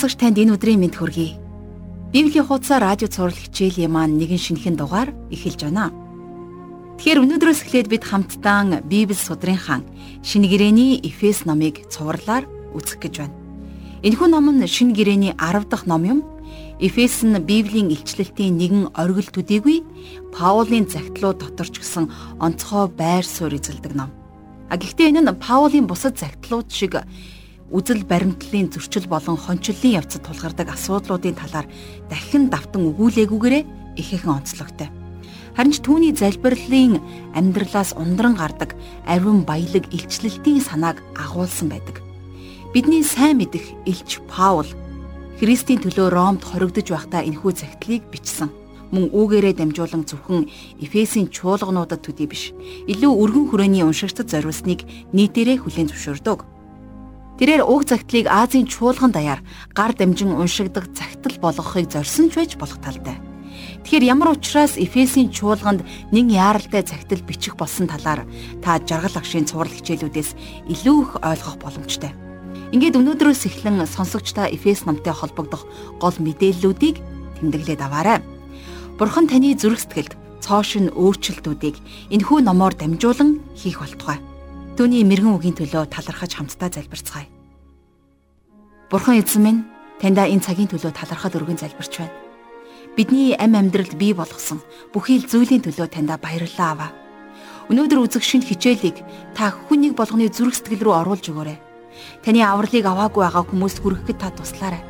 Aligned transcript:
Сонсогч 0.00 0.16
танд 0.16 0.40
энэ 0.40 0.56
өдрийн 0.56 0.80
мэд 0.80 0.96
хүргэе. 0.96 1.36
Библийн 2.08 2.48
хуудасаа 2.48 2.80
радио 2.80 3.04
цаурал 3.04 3.36
хичээлийн 3.36 3.92
маань 3.92 4.16
нэгэн 4.16 4.40
шинэхэн 4.40 4.80
дугаар 4.80 5.12
эхэлж 5.28 5.68
байна. 5.68 5.92
Тэгэхээр 6.96 7.20
өнөөдрөөс 7.20 7.60
эхлээд 7.68 7.92
бид 7.92 8.08
хамтдаа 8.08 8.80
Библи 8.80 9.12
судрын 9.12 9.60
хаан 9.60 9.84
шинэ 10.24 10.48
гэрээний 10.48 11.04
Эфес 11.04 11.44
номыг 11.44 11.84
цувралаар 11.92 12.48
үзэх 12.72 12.96
гэж 12.96 13.14
байна. 13.28 13.36
Энэхүү 14.00 14.28
ном 14.32 14.48
нь 14.48 14.64
шинэ 14.64 14.96
гэрээний 14.96 15.36
10 15.36 15.68
дахь 15.68 15.84
ном 15.84 16.08
юм. 16.08 16.24
Эфес 16.80 17.20
нь 17.20 17.36
Библийн 17.36 17.92
илчлэлтийн 17.92 18.56
нэгэн 18.56 18.96
оргил 18.96 19.28
төдийгүй 19.28 19.84
Паулийн 20.32 20.88
загтлуу 20.88 21.36
доторч 21.36 21.76
гисэн 21.76 22.08
онцгой 22.40 22.88
байр 22.88 23.28
суурь 23.28 23.60
эзэлдэг 23.60 23.92
ном. 23.92 24.08
А 24.72 24.80
гэхдээ 24.80 25.12
энэ 25.12 25.28
нь 25.28 25.40
Паулийн 25.44 25.84
бусад 25.84 26.16
загтлууд 26.16 26.72
шиг 26.72 27.04
үзэл 27.70 28.02
баримтлалын 28.04 28.70
зөрчил 28.74 29.06
болон 29.06 29.38
хончлолын 29.38 29.96
явцад 30.02 30.26
тулгардаг 30.26 30.68
асуудлуудын 30.74 31.38
талаар 31.38 31.66
дахин 32.10 32.50
давтан 32.50 32.82
өгүүлээгүйгээрээ 32.90 33.64
ихээхэн 33.96 34.36
онцлогтой. 34.42 34.88
Харин 35.54 35.74
ч 35.74 35.78
түүний 35.82 36.14
залбирлын 36.14 36.98
амьдралаас 37.34 37.94
ундран 37.94 38.34
гардаг 38.34 38.74
ариун 39.06 39.46
баялаг 39.46 39.86
илчлэлтийн 39.94 40.62
санааг 40.62 41.02
агуулсан 41.14 41.70
байдаг. 41.70 42.02
Бидний 42.74 43.02
сайн 43.02 43.38
мэдих 43.38 43.66
Илч 43.86 44.22
Паул 44.30 44.66
Христийн 45.40 45.80
төлөө 45.80 46.12
Ромд 46.12 46.44
хоригдож 46.44 46.86
байхдаа 46.92 47.24
энэхүү 47.24 47.52
загтлыг 47.56 48.04
бичсэн. 48.12 48.52
Мөн 48.92 49.08
үүгээрээ 49.08 49.56
дамжуулан 49.56 50.04
зөвхөн 50.04 50.50
Эфесийн 50.84 51.32
чуулгануудад 51.32 52.04
төдий 52.04 52.28
биш, 52.28 52.52
илүү 52.84 53.08
өргөн 53.08 53.46
хүрээний 53.48 53.86
уншигчдад 53.86 54.28
зориулсныг 54.28 54.84
нийтээрээ 55.16 55.64
хүлээн 55.64 55.88
зөвшөөрдөг. 55.88 56.59
Тэрээр 57.40 57.64
уг 57.64 57.88
загтлыг 57.88 58.28
Азийн 58.28 58.68
чуулган 58.68 59.16
даяар 59.16 59.40
гар 59.72 59.96
дамжин 59.96 60.36
уншигдаг 60.36 60.92
загтал 60.92 61.40
болгохыг 61.40 61.88
зорьсон 61.88 62.28
ч 62.28 62.36
байж 62.36 62.52
болох 62.60 62.76
талтай. 62.84 63.16
Тэгэхээр 63.80 64.12
ямар 64.12 64.36
учраас 64.36 64.76
Эфесийн 64.76 65.32
чуулганд 65.32 65.80
нэг 66.12 66.28
яаралтай 66.28 66.84
загтал 66.84 67.24
бичих 67.24 67.56
болсон 67.56 67.88
талаар 67.88 68.28
та 68.60 68.76
жаргал 68.76 69.16
агшийн 69.16 69.48
цуврал 69.48 69.72
хичээлүүдээс 69.72 70.36
илүү 70.68 70.96
их 71.00 71.10
ойлгох 71.24 71.56
боломжтой. 71.64 72.12
Ингээд 72.76 73.00
өнөөдрөөс 73.00 73.48
эхлэн 73.48 73.88
сонсогчдаа 73.88 74.52
Эфес 74.52 74.84
номтой 74.84 75.16
холбогдох 75.16 75.64
гол 75.96 76.16
мэдээллүүдийг 76.20 77.00
тэмдэглээд 77.40 77.80
аваарай. 77.80 78.20
Бурхан 79.00 79.32
таны 79.32 79.56
зүрх 79.56 79.80
сэтгэлд 79.80 80.12
цоошин 80.44 80.92
өөрчлөлтүүдийг 80.92 81.80
энэхүү 82.12 82.44
номоор 82.44 82.76
дамжуулан 82.76 83.40
хийх 83.56 83.80
болтугай. 83.80 84.29
Түүний 84.80 85.04
мэрэгэн 85.04 85.36
үгийн 85.36 85.56
төлөө 85.60 85.92
талархаж 85.92 86.40
хамтдаа 86.40 86.72
залбирцгаая. 86.72 87.28
Бурхан 88.88 89.20
эзэн 89.20 89.44
минь 89.44 89.60
таньда 90.00 90.24
энэ 90.24 90.40
цагийн 90.40 90.72
төлөө 90.72 90.96
талархал 90.96 91.36
өргөн 91.36 91.60
залбирч 91.60 92.00
байна. 92.00 92.16
Бидний 92.96 93.36
амь 93.36 93.60
амьдралд 93.60 94.00
бий 94.00 94.16
болгосон 94.16 94.64
бүхий 94.96 95.20
л 95.20 95.28
зүйлийн 95.28 95.60
төлөө 95.68 95.84
таньда 95.84 96.16
баярлалаа 96.16 96.68
аваа. 96.72 96.90
Өнөөдөр 97.68 98.08
үзэх 98.08 98.24
шинэ 98.24 98.48
хичээлийг 98.48 99.04
та 99.36 99.52
хүн 99.52 99.84
нэг 99.84 100.00
болгоны 100.00 100.32
зүрх 100.32 100.56
сэтгэл 100.56 100.88
рүү 100.88 100.94
оруулж 101.04 101.28
өгөөрэй. 101.28 101.60
Таны 102.24 102.40
авралыг 102.40 102.80
аваагүй 102.88 103.20
байгаа 103.20 103.44
хүмүүст 103.52 103.84
хүрэхэд 103.84 104.16
та 104.16 104.32
туслаарай. 104.32 104.80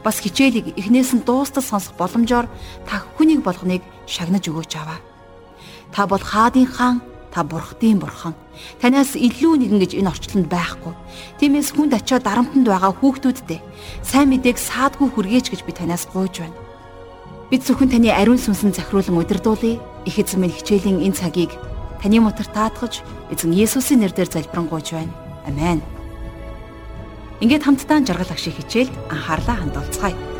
Бас 0.00 0.24
хичээлийг 0.24 0.72
эхнээс 0.80 1.20
нь 1.20 1.26
дуустал 1.28 1.60
сонсох 1.60 2.00
боломжоор 2.00 2.48
та 2.88 3.04
хүнийг 3.20 3.44
болгоныг 3.44 3.84
шагнаж 4.08 4.48
өгөөч 4.48 4.72
аваа. 4.80 5.04
Та 5.92 6.08
бол 6.08 6.24
хаадын 6.24 6.64
хаан 6.64 7.04
Та 7.34 7.42
бурхтын 7.42 7.98
бурхан. 7.98 8.38
Танаас 8.78 9.18
илүү 9.18 9.58
нэгэн 9.58 9.82
гэж 9.82 9.98
энэ 9.98 10.06
орчлонд 10.06 10.46
байхгүй. 10.46 10.94
Тиймээс 11.42 11.74
хүнд 11.74 11.98
очиод 11.98 12.22
дарамтнд 12.22 12.62
байгаа 12.62 12.94
хүүхдүүдтэй 12.94 13.58
сайн 14.06 14.30
мэдээг 14.30 14.54
саадгүй 14.54 15.10
хүргээж 15.10 15.50
гэж 15.50 15.66
би 15.66 15.74
танаас 15.74 16.06
гуйж 16.06 16.46
байна. 16.46 16.54
Бид 17.50 17.66
зөвхөн 17.66 17.90
таны 17.90 18.14
ариун 18.14 18.38
сүнсэн 18.38 18.70
захируулан 18.70 19.18
удирдуулъя. 19.18 19.82
Их 20.06 20.14
эзэн 20.14 20.46
минь 20.46 20.54
хичээлийн 20.54 21.02
энэ 21.02 21.18
цагийг 21.18 21.50
таны 21.98 22.22
мотор 22.22 22.46
таатгаж 22.46 23.02
эзэн 23.34 23.50
Есүсийн 23.50 24.06
нэрээр 24.06 24.30
залбирanгуйж 24.30 24.94
байна. 24.94 25.10
Амен. 25.42 25.82
Ингээд 27.42 27.66
хамтдаа 27.66 27.98
жаргал 28.06 28.30
агшиг 28.30 28.54
хичээлд 28.62 28.94
анхаарлаа 29.10 29.58
хандуулцгаая. 29.58 30.33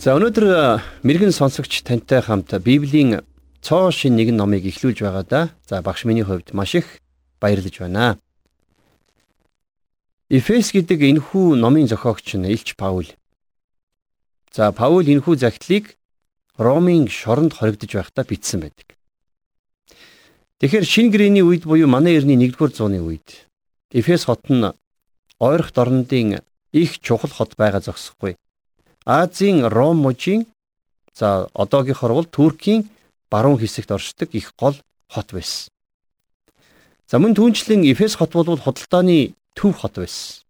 За 0.00 0.14
өнөөдөр 0.16 0.80
мэрэгэн 1.04 1.28
сонсогч 1.28 1.84
тантай 1.84 2.24
хамт 2.24 2.48
Библийн 2.64 3.20
цоо 3.60 3.92
шин 3.92 4.16
нэгэн 4.16 4.32
номыг 4.32 4.64
эхлүүлж 4.64 5.04
байгаа 5.04 5.24
да. 5.28 5.40
За 5.68 5.84
багш 5.84 6.08
миний 6.08 6.24
хувьд 6.24 6.56
маш 6.56 6.72
их 6.72 7.04
баярлаж 7.36 7.76
байна. 7.76 8.16
Эфес 10.32 10.72
гэдэг 10.72 11.04
энэхүү 11.04 11.52
номын 11.60 11.84
зохиогч 11.84 12.32
нь 12.40 12.48
Илч 12.48 12.80
Паул. 12.80 13.12
За 14.56 14.72
Паул 14.72 15.04
энэхүү 15.04 15.36
загтлыг 15.36 16.00
Ромын 16.56 17.04
шоронд 17.04 17.52
хоригдож 17.52 17.92
байхдаа 17.92 18.24
бичсэн 18.24 18.64
байдаг. 18.64 18.96
Тэгэхээр 20.64 20.88
шинэ 20.88 21.12
гэрээний 21.12 21.44
үед 21.44 21.68
буюу 21.68 21.92
манай 21.92 22.16
эртний 22.16 22.40
1-р 22.40 22.72
зууны 22.72 23.04
үед 23.04 23.44
Эфес 23.92 24.24
хот 24.24 24.48
нь 24.48 24.64
ойрох 25.36 25.76
дорнодын 25.76 26.40
их 26.72 26.90
чухал 27.04 27.28
хот 27.28 27.52
байгаа 27.60 27.84
зогсохгүй. 27.84 28.40
Азийн 29.10 29.66
Ром 29.66 29.96
мужийн 30.06 30.46
за 31.18 31.50
одоогийнхоор 31.52 32.12
бол 32.14 32.28
Туркийн 32.30 32.86
баруун 33.28 33.58
хэсэгт 33.58 33.90
оршдог 33.90 34.30
их 34.38 34.54
гол 34.54 34.76
хот 35.10 35.32
байсан. 35.34 35.66
За 37.10 37.18
мөн 37.18 37.34
түүнчлэн 37.34 37.82
Эфес 37.90 38.14
хот 38.14 38.38
бол 38.38 38.54
худалдааны 38.54 39.34
төв 39.58 39.74
хот 39.82 39.98
байсан. 39.98 40.46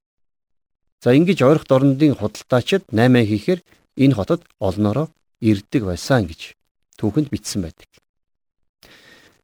За 1.00 1.16
ингэж 1.16 1.40
ойрох 1.40 1.64
дорнодын 1.64 2.12
худалдаачид 2.20 2.84
8 2.92 3.24
хийхээр 3.24 3.64
энэ 3.96 4.14
хотод 4.14 4.44
олноороо 4.60 5.08
ирдэг 5.40 5.88
байсан 5.88 6.28
гэж 6.28 6.52
түүхэнд 7.00 7.32
бичсэн 7.32 7.64
байдаг. 7.64 7.88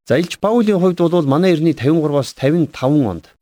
За 0.04 0.20
Илж 0.20 0.36
Паулийн 0.36 0.76
хувьд 0.76 1.00
бол 1.00 1.24
манай 1.24 1.56
эртний 1.56 1.72
53-аас 1.72 2.36
55 2.36 3.08
онд 3.08 3.32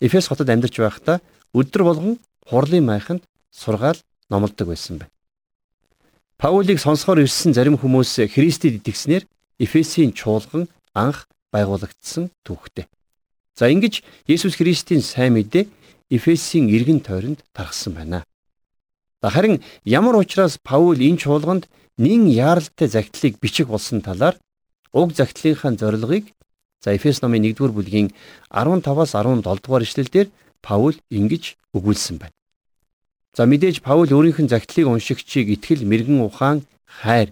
Эфес 0.00 0.26
хотод 0.26 0.50
амьдарч 0.50 0.74
байхдаа 0.82 1.22
өдөр 1.54 1.82
болгон 1.86 2.18
хурлын 2.50 2.82
майханд 2.82 3.22
сургаал 3.54 4.02
номлодог 4.28 4.74
байсан 4.74 4.98
байна. 4.98 5.19
Паулийг 6.40 6.80
сонсохоор 6.80 7.20
ирсэн 7.20 7.52
зарим 7.52 7.76
хүмүүс 7.76 8.32
Христэд 8.32 8.80
итгэснээр 8.80 9.28
Эфесийн 9.60 10.16
чуулган 10.16 10.72
анх 10.96 11.28
байгуулагдсан 11.52 12.32
түүхтэй. 12.48 12.88
За 13.52 13.68
ингэж 13.68 14.00
Есүс 14.24 14.56
Христийн 14.56 15.04
сайн 15.04 15.36
мэдээ 15.36 15.68
Эфесийн 16.08 16.72
иргэн 16.72 17.04
тойронд 17.04 17.44
тархсан 17.52 17.92
байна. 17.92 18.24
Харин 19.20 19.60
ямар 19.84 20.16
учраас 20.16 20.56
Паул 20.64 20.96
энэ 20.96 21.20
чуулганд 21.20 21.68
нин 22.00 22.24
яаралтай 22.24 22.88
загтлыг 22.88 23.36
бичих 23.36 23.68
болсон 23.68 24.00
талаар 24.00 24.40
уг 24.96 25.12
загтлынхаа 25.12 25.76
зорилгыг 25.76 26.32
за 26.80 26.96
Эфес 26.96 27.20
номын 27.20 27.52
1-р 27.52 27.68
бүлгийн 27.68 28.16
15-аас 28.48 29.12
17 29.12 29.44
дугаар 29.44 29.84
ишлэлдэр 29.84 30.32
Паул 30.64 30.96
ингэж 31.12 31.60
өгүүлсэн 31.76 32.16
байна. 32.16 32.39
За 33.36 33.46
мэдээж 33.46 33.80
Паул 33.86 34.10
өөрийнх 34.10 34.42
нь 34.42 34.50
загтлыг 34.50 34.86
уншигчийг 34.90 35.54
итгэл 35.54 35.86
мэрэгэн 35.86 36.20
ухаан 36.26 36.66
хайр 36.84 37.30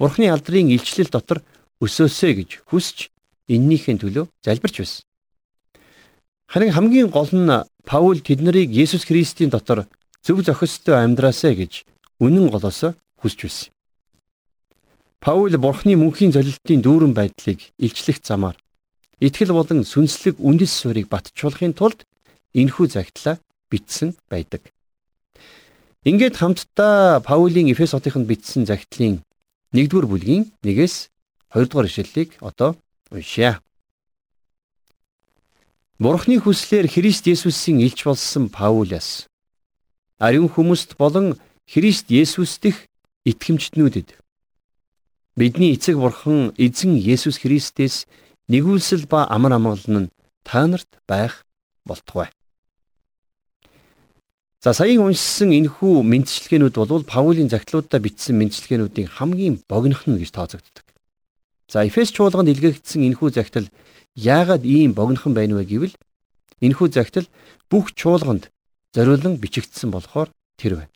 Бурхны 0.00 0.32
алдрын 0.32 0.72
илчлэл 0.72 1.12
дотор 1.12 1.44
өсөөсэй 1.84 2.32
гэж 2.40 2.50
хүсч 2.72 3.12
эннийхэн 3.52 4.00
төлөө 4.00 4.32
залбирч 4.40 4.76
байсан. 4.80 5.04
Харин 6.48 6.72
хамгийн 6.72 7.12
гол 7.12 7.28
нь 7.28 7.52
Паул 7.84 8.18
тэднийг 8.24 8.72
Есүс 8.72 9.04
Христийн 9.04 9.52
дотор 9.52 9.84
зөв 10.24 10.40
зохистой 10.40 11.04
амьдраасай 11.04 11.52
гэж 11.52 11.84
үнэн 12.16 12.48
голоосоо 12.48 12.96
хүсч 13.20 13.38
байсан. 13.44 13.68
Паул 15.20 15.52
Бурхны 15.60 16.00
мөнхийн 16.00 16.32
золилтын 16.32 16.80
дүүрэн 16.80 17.12
байдлыг 17.12 17.60
илчлэх 17.76 18.24
замаар 18.24 18.56
итгэл 19.20 19.52
болон 19.52 19.84
сүнслэг 19.84 20.40
үндэс 20.40 20.72
суурийг 20.80 21.12
батжуулахын 21.12 21.76
тулд 21.76 22.08
энэхүү 22.56 22.86
загтлаа 22.88 23.36
бичсэн 23.68 24.16
байдаг. 24.32 24.64
Ингээд 26.00 26.40
хамтдаа 26.40 27.20
Паулийн 27.20 27.68
Эфес 27.68 27.92
хотынд 27.92 28.24
бичсэн 28.24 28.64
загтлын 28.64 29.20
1-р 29.76 30.08
бүлгийн 30.08 30.48
1-ээс 30.64 31.12
2-р 31.52 31.84
ишлэлийг 31.84 32.40
одоо 32.40 32.80
уншъя. 33.12 33.60
Бурхны 36.00 36.40
хүслээр 36.40 36.88
Христ 36.88 37.28
Есүсийн 37.28 37.84
илч 37.84 38.08
болсон 38.08 38.48
Паулаас 38.48 39.28
ариун 40.16 40.48
хүмүүст 40.48 40.96
болон 40.96 41.36
Христ 41.68 42.08
Есүс 42.08 42.56
дэх 42.64 42.88
итгэмжтнүүдэд 43.28 44.16
бидний 45.36 45.76
эцэг 45.76 46.00
бурхан 46.00 46.56
эзэн 46.56 46.96
Есүс 46.96 47.44
Христээс 47.44 48.08
нэгүүлсэл 48.48 49.04
ба 49.04 49.28
амар 49.28 49.60
амгалан 49.60 50.08
нь 50.08 50.12
та 50.48 50.64
нарт 50.64 50.88
байх 51.04 51.44
болтугай. 51.84 52.32
За 54.60 54.74
саяын 54.76 55.08
уншсан 55.08 55.56
энэхүү 55.56 56.04
мэдчилгээнүүд 56.04 56.76
бол 56.76 57.04
Паулийн 57.08 57.48
загтлуудаа 57.48 57.96
бичсэн 57.96 58.36
мэдчилгээнүүдийн 58.36 59.08
хамгийн 59.08 59.56
богинох 59.64 60.04
нь 60.04 60.20
гэж 60.20 60.36
тооцогддог. 60.36 60.84
За 61.64 61.80
Эфес 61.88 62.12
чуулганд 62.12 62.52
илгээгдсэн 62.52 63.08
энэхүү 63.08 63.28
загтал 63.32 63.72
яагаад 64.20 64.68
ийм 64.68 64.92
богинохон 64.92 65.32
байна 65.32 65.56
вэ 65.56 65.64
гэвэл 65.64 65.96
энэхүү 66.60 66.92
загтал 66.92 67.24
бүх 67.72 67.96
чуулганд 67.96 68.52
зориулан 68.92 69.40
бичигдсэн 69.40 69.88
болохоор 69.88 70.28
тэр 70.60 70.84
байна. 70.84 70.92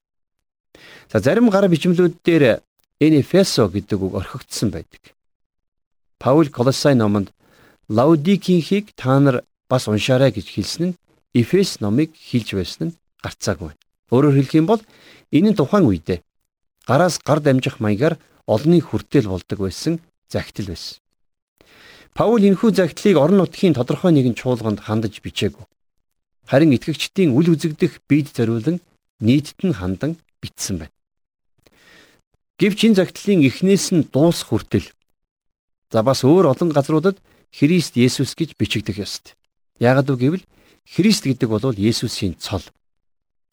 За 1.09 1.25
зарим 1.25 1.49
гар 1.49 1.65
бичмлүүд 1.65 2.21
дээр 2.21 2.61
энэ 3.01 3.25
Эфесо 3.25 3.73
гэдэг 3.73 3.97
үг 3.97 4.13
орхигдсон 4.21 4.77
байдаг. 4.77 5.17
Паул 6.21 6.53
Колоссай 6.53 6.93
номонд 6.93 7.33
Лаудикийнхийг 7.89 8.93
та 8.93 9.17
нар 9.25 9.41
бас 9.73 9.89
уншаарай 9.89 10.37
гэж 10.37 10.53
хэлсэн 10.53 10.85
нь 10.93 10.97
Эфес 11.33 11.81
номыг 11.81 12.13
хилж 12.13 12.53
байсан 12.53 12.93
нь 12.93 12.97
гарцаагүй. 13.25 13.73
Өөрөөр 14.13 14.37
хэлэх 14.37 14.55
юм 14.61 14.69
бол 14.69 14.83
энэ 15.33 15.51
нь 15.51 15.59
тухайн 15.59 15.89
үедээ 15.89 16.21
гараас 16.87 17.19
гар 17.19 17.41
дамжих 17.41 17.81
маягаар 17.81 18.21
олонний 18.47 18.81
хүртэл 18.85 19.29
болдог 19.29 19.59
байсан 19.59 20.01
загтал 20.29 20.69
байсан. 20.69 21.01
Паул 22.15 22.45
энэхүү 22.45 22.71
загтлыг 22.77 23.17
орон 23.17 23.41
нутгийн 23.41 23.75
тодорхой 23.75 24.13
нэгэн 24.13 24.37
чуулганд 24.39 24.85
хандаж 24.85 25.19
бичээгүй. 25.25 25.65
Харин 26.47 26.77
итгэгчдийн 26.77 27.33
үл 27.33 27.49
үзэгдэх 27.57 28.05
бид 28.07 28.31
зориулан 28.37 28.79
нийтэд 29.19 29.59
нь 29.65 29.75
хандан 29.75 30.21
бичсэн 30.39 30.85
байна. 30.85 30.95
Гэвч 32.61 32.79
энэ 32.87 32.99
загтлын 33.01 33.43
эхнээс 33.49 33.87
нь 33.97 34.07
дуус 34.13 34.45
хүртэл 34.47 34.87
за 35.91 36.01
бас 36.07 36.23
өөр 36.23 36.53
олон 36.53 36.71
газруудад 36.71 37.17
Христ 37.51 37.97
Есүс 37.97 38.37
гэж 38.39 38.55
бичигдэх 38.61 39.01
ёстой. 39.01 39.35
Яагад 39.81 40.11
үг 40.13 40.21
гэвэл 40.21 40.45
Христ 40.87 41.25
гэдэг 41.27 41.49
бол 41.49 41.75
Есүсийн 41.75 42.39
цол. 42.39 42.63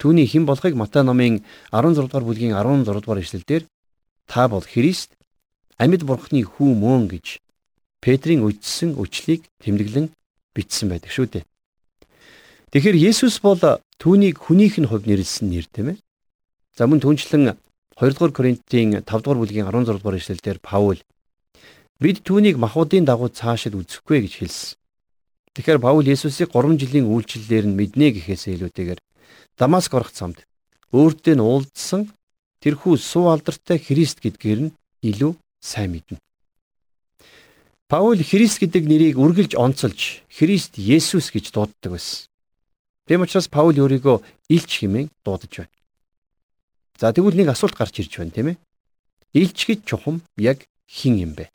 Түүний 0.01 0.25
хэн 0.25 0.49
болохыг 0.49 0.73
Матай 0.73 1.05
номын 1.05 1.45
16 1.69 2.09
дугаар 2.09 2.25
бүлгийн 2.25 2.57
16 2.57 3.05
дугаар 3.05 3.21
эшлэлдэр 3.21 3.69
та 4.25 4.49
бол 4.49 4.65
Христ 4.65 5.13
амьд 5.77 6.01
бурхны 6.09 6.41
хүү 6.41 6.73
мөн 6.73 7.05
гэж 7.05 7.37
Петрийн 8.01 8.41
үздсэн 8.41 8.97
үчлийг 8.97 9.45
тэмдэглэн 9.61 10.09
бичсэн 10.57 10.89
байдаг 10.89 11.13
шүү 11.13 11.27
дээ. 11.29 11.45
Тэгэхээр 12.73 12.97
Есүс 12.97 13.45
бол 13.45 13.61
түүнийг 14.01 14.41
хүнийх 14.41 14.81
нь 14.81 14.89
хувь 14.89 15.05
нэрлсэн 15.05 15.53
нэр 15.53 15.69
тийм 15.69 15.93
ээ. 15.93 15.97
За 16.73 16.89
мөн 16.89 16.97
түнчлэн 16.97 17.53
2 17.93 18.17
дугаар 18.17 18.33
Коринтын 18.33 19.05
5 19.05 19.05
дугаар 19.05 19.37
бүлгийн 19.37 19.69
16 19.69 20.01
дугаар 20.01 20.17
эшлэлдэр 20.17 20.57
Паул 20.65 20.97
бид 22.01 22.25
түүнийг 22.25 22.57
махуудын 22.57 23.05
дагуу 23.05 23.29
цаашид 23.29 23.77
үзэхгүй 23.77 24.25
гэж 24.25 24.33
хэлсэн. 24.41 24.73
Тэгэхээр 25.53 25.77
Паул 25.77 26.09
Есүсийг 26.09 26.49
3 26.49 26.81
жилийн 26.81 27.05
үйлчлэлээр 27.05 27.69
нь 27.69 27.77
мэднэ 27.77 28.17
гэхээс 28.17 28.49
илүүтэйгээр 28.57 29.01
Дамаск 29.61 29.93
орох 29.93 30.09
замд 30.09 30.41
өөртөө 30.89 31.37
нь 31.37 31.45
уулзсан 31.45 32.09
тэрхүү 32.65 32.97
суу 32.97 33.29
алдартай 33.29 33.77
Христ 33.77 34.17
гэдгээр 34.25 34.59
нь 34.65 34.73
илүү 35.05 35.37
сайн 35.61 35.93
мэднэ. 35.93 36.17
Паул 37.85 38.17
Христ 38.17 38.57
гэдэг 38.57 38.89
нэрийг 38.89 39.21
үргэлж 39.21 39.53
онцолж 39.53 40.25
Христ 40.33 40.81
Есүс 40.81 41.29
гэж 41.29 41.53
дууддаг 41.53 41.93
байсан. 41.93 42.25
Тэм 43.05 43.21
учраас 43.21 43.45
Паул 43.45 43.77
өөрийгөө 43.77 44.25
илч 44.49 44.81
хэмээн 44.81 45.13
дуудаж 45.21 45.53
байна. 45.53 45.75
За 46.97 47.13
тэгвэл 47.13 47.37
нэг 47.37 47.53
асуулт 47.53 47.77
гарч 47.77 48.01
ирж 48.01 48.17
байна 48.17 48.33
тийм 48.33 48.47
ээ. 48.53 48.57
Илч 49.37 49.69
гэж 49.69 49.85
чухам 49.85 50.25
яг 50.41 50.65
хин 50.89 51.21
юм 51.21 51.37
бэ? 51.37 51.53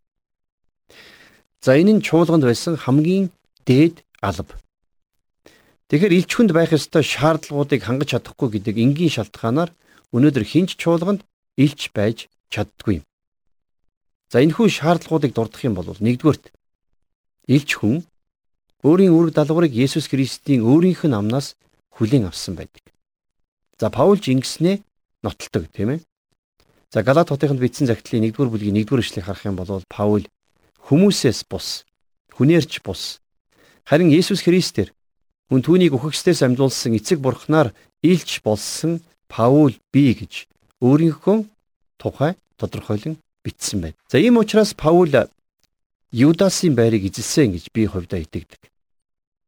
За 1.58 1.74
энэ 1.74 1.98
нь 1.98 2.04
чуулганд 2.06 2.46
байсан 2.46 2.78
хамгийн 2.78 3.34
дээд 3.66 4.06
алба. 4.22 4.54
Тэгэхээр 5.86 6.16
элч 6.18 6.30
хүнд 6.34 6.50
байх 6.50 6.74
ёстой 6.74 7.06
шаардлагуудыг 7.06 7.86
хангаж 7.86 8.10
чадахгүй 8.10 8.58
гэдэг 8.58 8.74
энгийн 8.74 9.12
шалтгаанаар 9.14 9.70
өнөөдөр 10.10 10.42
хинч 10.42 10.74
чуулганд 10.74 11.22
элч 11.54 11.94
байж 11.94 12.26
чаддгүй 12.50 13.02
юм. 13.02 13.04
За 14.26 14.42
энэхүү 14.42 14.66
шаардлагуудыг 14.66 15.30
дурдах 15.30 15.62
юм 15.62 15.78
бол 15.78 15.86
нэгдүгээрт 15.86 16.50
элч 17.46 17.70
хүн 17.78 18.02
өөрийн 18.82 19.14
үүрэг 19.14 19.38
даалгаврыг 19.38 19.70
Есүс 19.70 20.10
Христийн 20.10 20.66
өөрийнх 20.66 21.06
нь 21.06 21.14
амнаас 21.14 21.54
хүлээн 21.94 22.26
авсан 22.26 22.58
байдаг. 22.58 22.82
За 23.78 23.86
Паулж 23.86 24.26
ингэснээ 24.26 24.82
нотолдог 25.22 25.70
тийм 25.70 25.94
ээ. 25.94 26.00
За 26.90 27.06
Галат 27.06 27.30
хотынд 27.30 27.62
бичсэн 27.62 27.86
загтлын 27.86 28.26
1-р 28.26 28.50
бүлгийн 28.50 28.82
1-р 28.82 29.06
эшлэгийг 29.06 29.26
харах 29.30 29.46
юм 29.46 29.54
бол 29.54 29.70
Паул 29.86 30.26
хүмүүсээс 30.90 31.46
бус, 31.46 31.86
хүнээрч 32.34 32.82
бус. 32.82 33.22
Харин 33.86 34.10
Есүс 34.10 34.42
Христээр 34.42 34.90
Мөн 35.50 35.62
түүнийг 35.62 35.94
үхэгчдээс 35.94 36.42
амьдуулсан 36.42 36.98
эцэг 36.98 37.22
бурхнаар 37.22 37.70
илч 38.02 38.42
болсон 38.42 38.98
Паул 39.30 39.74
би 39.94 40.14
гэж 40.14 40.50
өөрийнхөө 40.82 41.46
тухай 41.98 42.34
тодорхойлон 42.58 43.18
бичсэн 43.46 43.80
байна. 43.80 43.98
За 44.10 44.18
ийм 44.18 44.38
учраас 44.38 44.74
Паул 44.74 45.10
Юдасын 46.10 46.74
байрыг 46.74 47.06
эзэлсэн 47.06 47.54
гэж 47.54 47.70
би 47.74 47.86
хувьдаа 47.86 48.22
итгэдэг. 48.22 48.70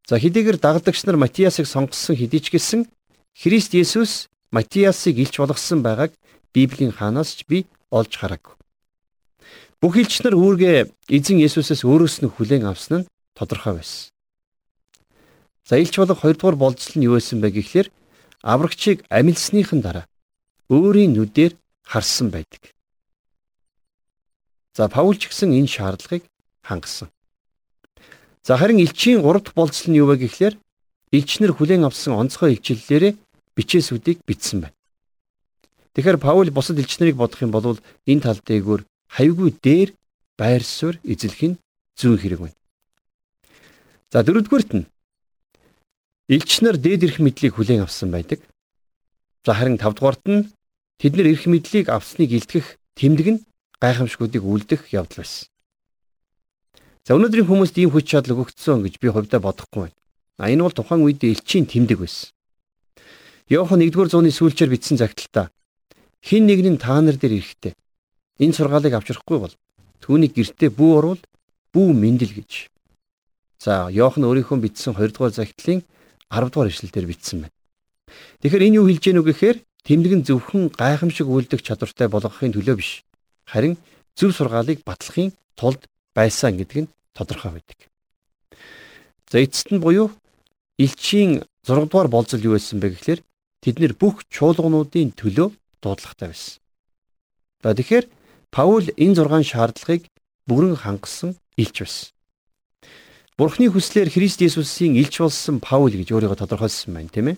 За 0.07 0.19
хэдийгээр 0.19 0.59
даглагч 0.59 1.03
нар 1.07 1.17
Матиасыг 1.17 1.67
сонгосон 1.67 2.15
хэдий 2.17 2.41
ч 2.43 2.51
гэсэн 2.51 2.87
Христ 3.35 3.75
Есүс 3.75 4.27
Матиасыг 4.51 5.19
илч 5.19 5.39
болгосон 5.39 5.83
байгааг 5.83 6.13
Библийн 6.55 6.93
хаанаас 6.93 7.39
ч 7.39 7.47
би 7.47 7.67
олж 7.91 8.13
хараагүй. 8.19 8.55
Бүх 9.81 9.95
илч 9.99 10.23
нар 10.27 10.35
үүргээ 10.35 10.91
эзэн 11.11 11.39
Есүсээс 11.39 11.87
өөрөөс 11.87 12.23
нь 12.23 12.33
хүлээн 12.33 12.67
авсан 12.67 13.07
нь 13.07 13.09
тодорхой 13.39 13.79
байсан. 13.79 14.11
За 15.69 15.77
илч 15.77 15.99
болох 16.01 16.25
хоёрдугаар 16.25 16.57
болцол 16.57 16.97
нь 16.97 17.05
юу 17.05 17.21
байсан 17.21 17.45
бэ 17.45 17.53
гэхлээр 17.53 17.89
аврагчийг 18.41 19.05
амилсныхан 19.13 19.81
дараа 19.85 20.07
өөрийн 20.73 21.13
нүдээр 21.13 21.53
харсан 21.85 22.33
байдаг. 22.33 22.73
За 24.73 24.89
Паул 24.89 25.21
ч 25.21 25.29
гэсэн 25.29 25.53
энэ 25.53 25.69
шаардлагыг 25.69 26.25
хангасан. 26.65 27.13
За 28.41 28.57
харин 28.57 28.81
элчийн 28.81 29.21
3 29.21 29.45
дахь 29.45 29.53
болцол 29.53 29.93
нь 29.93 30.01
юу 30.01 30.09
вэ 30.09 30.25
гэхлээр 30.25 30.57
элчнэр 31.13 31.53
хүлээн 31.53 31.85
авсан 31.85 32.17
онцгой 32.17 32.57
илчиллээрээ 32.57 33.13
бичээсүүдийг 33.53 34.25
бичсэн 34.25 34.65
байна. 34.65 34.77
Тэгэхээр 35.93 36.17
Паул 36.17 36.49
бусад 36.49 36.81
элчнэрийг 36.81 37.21
бодох 37.21 37.45
юм 37.45 37.53
бол 37.53 37.77
энэ 38.09 38.25
тал 38.25 38.41
дээгүүр 38.41 38.89
хавьгүй 39.13 39.51
дээр 39.61 39.93
байр 40.41 40.65
суурь 40.65 40.97
эзлэх 41.05 41.43
нь 41.45 41.61
зүүн 42.01 42.17
хэрэг 42.17 42.41
байна. 42.41 42.57
За 44.09 44.25
дөрөвдүгüрт 44.25 44.73
нь 44.73 44.89
Илч 46.29 46.61
нар 46.61 46.77
дээд 46.77 47.09
эрх 47.09 47.19
мэдлийг 47.25 47.57
хүлээн 47.57 47.89
авсан 47.89 48.13
байдаг. 48.13 48.45
За 49.49 49.57
харин 49.57 49.81
5 49.81 49.97
дугаарт 49.97 50.25
нь 50.29 50.53
тэд 51.01 51.17
нар 51.17 51.33
эрх 51.33 51.49
мэдлийг 51.49 51.89
авсныг 51.89 52.37
илтгэх 52.37 52.77
тэмдэг 53.01 53.27
нь 53.33 53.45
гайхамшгуудыг 53.81 54.45
үлдэх 54.45 54.93
явдал 54.93 55.25
байсан. 55.25 55.49
За 57.09 57.17
өнөөдрийн 57.17 57.49
хүмүүст 57.49 57.81
ийм 57.81 57.97
хүч 57.97 58.13
чадал 58.13 58.37
өгөгдсөн 58.37 58.85
гэж 58.85 59.01
би 59.01 59.09
хувьдаа 59.09 59.41
бодохгүй 59.41 59.89
байна. 59.89 59.97
А 60.37 60.53
энэ 60.53 60.69
бол 60.69 60.77
тухайн 60.77 61.01
үед 61.01 61.25
элчийн 61.25 61.65
тэмдэг 61.65 61.97
байсан. 61.97 62.29
Йохан 63.49 63.81
1-р 63.81 64.13
зууны 64.13 64.29
сүүлчээр 64.29 64.69
бичсэн 64.69 65.01
загталтаа 65.01 65.49
хин 66.21 66.45
нэг 66.45 66.61
нь 66.61 66.77
та 66.77 67.01
нар 67.01 67.17
дээр 67.17 67.41
ирэхтэй. 67.41 67.73
Энэ 68.37 68.53
сургаалыг 68.53 68.93
авчрахгүй 68.93 69.39
бол 69.41 69.55
түүний 70.05 70.29
гертэ 70.29 70.69
бүү 70.69 70.93
орвол 70.93 71.23
бүү 71.73 71.89
мэндэл 71.97 72.37
гэж. 72.37 72.69
За 73.65 73.89
Йохан 73.89 74.29
өөрийнхөө 74.29 74.61
бичсэн 74.61 74.93
2 74.93 75.17
дугаар 75.17 75.33
загтлын 75.33 75.81
10 76.31 76.53
дугаар 76.53 76.71
ишлэлээр 76.71 77.07
бичсэн 77.09 77.39
байна. 77.45 77.57
Тэгэхээр 78.41 78.67
энэ 78.69 78.79
юу 78.81 78.87
хэлж 78.89 79.05
гэнэ 79.05 79.21
үг 79.21 79.29
гэхээр 79.33 79.59
тэмдэг 79.85 80.13
нь 80.21 80.27
зөвхөн 80.29 80.63
гайхамшиг 80.77 81.29
үйлдэх 81.29 81.61
чадвартай 81.65 82.09
болгохын 82.09 82.53
төлөө 82.53 82.77
биш. 82.77 83.05
Харин 83.49 83.81
зөв 84.19 84.37
сургаалыг 84.37 84.85
батлахын 84.85 85.33
тулд 85.57 85.89
байсан 86.13 86.57
гэдэг 86.61 86.79
нь 86.85 86.93
тодорхой 87.17 87.57
байдаг. 87.57 87.79
За 89.31 89.41
эцэст 89.41 89.73
нь 89.73 89.81
буюу 89.81 90.13
элчийн 90.79 91.45
6 91.65 91.89
дугаар 91.89 92.09
болцол 92.09 92.41
юу 92.41 92.57
байсан 92.57 92.81
бэ 92.81 92.93
гэхээр 92.93 93.21
тэд 93.65 93.77
нэр 93.81 93.93
бүх 93.97 94.25
чуулгануудын 94.29 95.13
төлөө 95.17 95.49
дуудлагатай 95.83 96.29
байсан. 96.33 96.61
За 97.63 97.75
тэгэхээр 97.75 98.07
Паул 98.51 98.87
энэ 98.97 99.15
6 99.15 99.45
шаардлагыг 99.45 100.09
бүрэн 100.49 100.77
хангасан 100.77 101.37
элч 101.61 101.77
байсан. 101.85 102.09
Бурхны 103.39 103.71
хүслээр 103.71 104.11
Христ 104.11 104.43
Есүсийн 104.43 104.99
илч 104.99 105.23
болсон 105.23 105.63
Паул 105.63 105.95
гэж 105.95 106.11
өөрийгөө 106.11 106.43
тодорхойлсон 106.43 106.91
байна, 106.91 107.07
тийм 107.07 107.27
ээ. 107.31 107.37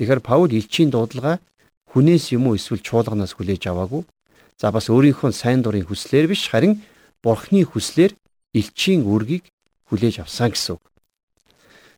Тэгэхээр 0.00 0.24
Паул 0.24 0.48
илчийн 0.48 0.88
дуудлага 0.88 1.44
хүнээс 1.92 2.32
юм 2.32 2.48
уу 2.48 2.56
эсвэл 2.56 2.80
чуулганаас 2.80 3.36
хүлээж 3.36 3.68
аваагүй. 3.68 4.08
За 4.56 4.72
бас 4.72 4.88
өөрийнхөө 4.88 5.36
сайн 5.36 5.60
дурын 5.60 5.84
хүслээр 5.84 6.24
биш, 6.24 6.48
харин 6.48 6.80
Бурхны 7.20 7.68
хүслээр 7.68 8.16
илчийн 8.56 9.04
үүргийг 9.04 9.44
хүлээж 9.92 10.24
авсан 10.24 10.56
гэсэн 10.56 10.80
үг. 10.80 10.84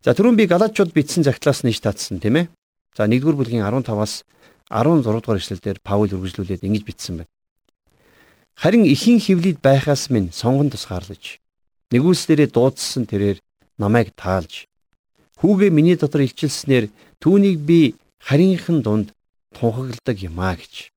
За 0.03 0.19
түрүүн 0.19 0.35
би 0.35 0.51
Галаачууд 0.51 0.91
бичсэн 0.91 1.23
загтлаас 1.23 1.63
нэж 1.63 1.79
татсан, 1.79 2.19
тийм 2.19 2.43
ээ. 2.43 2.51
За 2.99 3.07
1-р 3.07 3.39
бүлгийн 3.39 3.63
15-аас 3.63 4.27
16 4.67 5.07
дугаар 5.07 5.39
эшлэлдэр 5.39 5.79
Паул 5.79 6.11
үргэлжлүүлээд 6.11 6.67
ингэж 6.67 6.83
бичсэн 6.83 7.23
байна. 7.23 7.31
Харин 8.59 8.83
ихийн 8.83 9.23
хөвлөд 9.23 9.63
байхаас 9.63 10.11
минь 10.11 10.35
сонгон 10.35 10.75
тусгаарлаж 10.75 11.42
Нэгүслэрээ 11.93 12.49
дуудсан 12.49 13.05
тэрээр 13.05 13.39
намайг 13.77 14.17
таалж 14.17 14.67
хүүгээ 15.43 15.71
миний 15.75 15.97
дотор 16.01 16.25
илчилснээр 16.25 16.89
түүнийг 17.21 17.59
би 17.69 17.81
харийнхын 18.23 18.81
дунд 18.81 19.09
тунхагладаг 19.53 20.17
юм 20.23 20.41
а 20.41 20.57
гэж. 20.57 20.95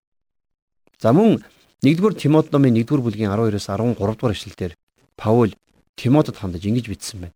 За 1.02 1.12
мөн 1.12 1.44
1-р 1.84 2.14
Тимот 2.14 2.54
номын 2.54 2.78
1-р 2.80 3.02
бүлгийн 3.02 3.34
12-оос 3.34 3.68
13 3.68 3.98
дугаар 3.98 4.34
эшлэлдэр 4.38 4.74
Паул 5.18 5.52
Тимотед 6.00 6.38
хандаж 6.38 6.64
ингэж 6.64 6.86
бичсэн 6.88 7.20
байна. 7.28 7.36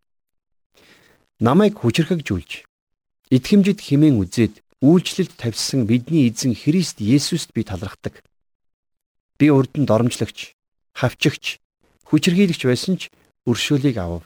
Намайг 1.39 1.75
хүчрхэгжүүлж 1.81 2.63
итгэмжид 3.33 3.79
химэн 3.81 4.21
үзээд 4.21 4.61
үйлчлэлд 4.79 5.33
тавьсан 5.35 5.83
бидний 5.89 6.31
эзэн 6.31 6.55
Христ 6.55 7.03
Есүст 7.03 7.51
би 7.51 7.63
талархдаг. 7.67 8.23
Би 9.39 9.51
урд 9.51 9.75
нь 9.75 9.87
доромжлогч, 9.87 10.55
хавчигч, 10.95 11.59
хүчрхийлэгч 12.07 12.63
байсан 12.63 12.95
ч 12.99 13.11
өршөөлийг 13.45 13.97
авав. 13.97 14.23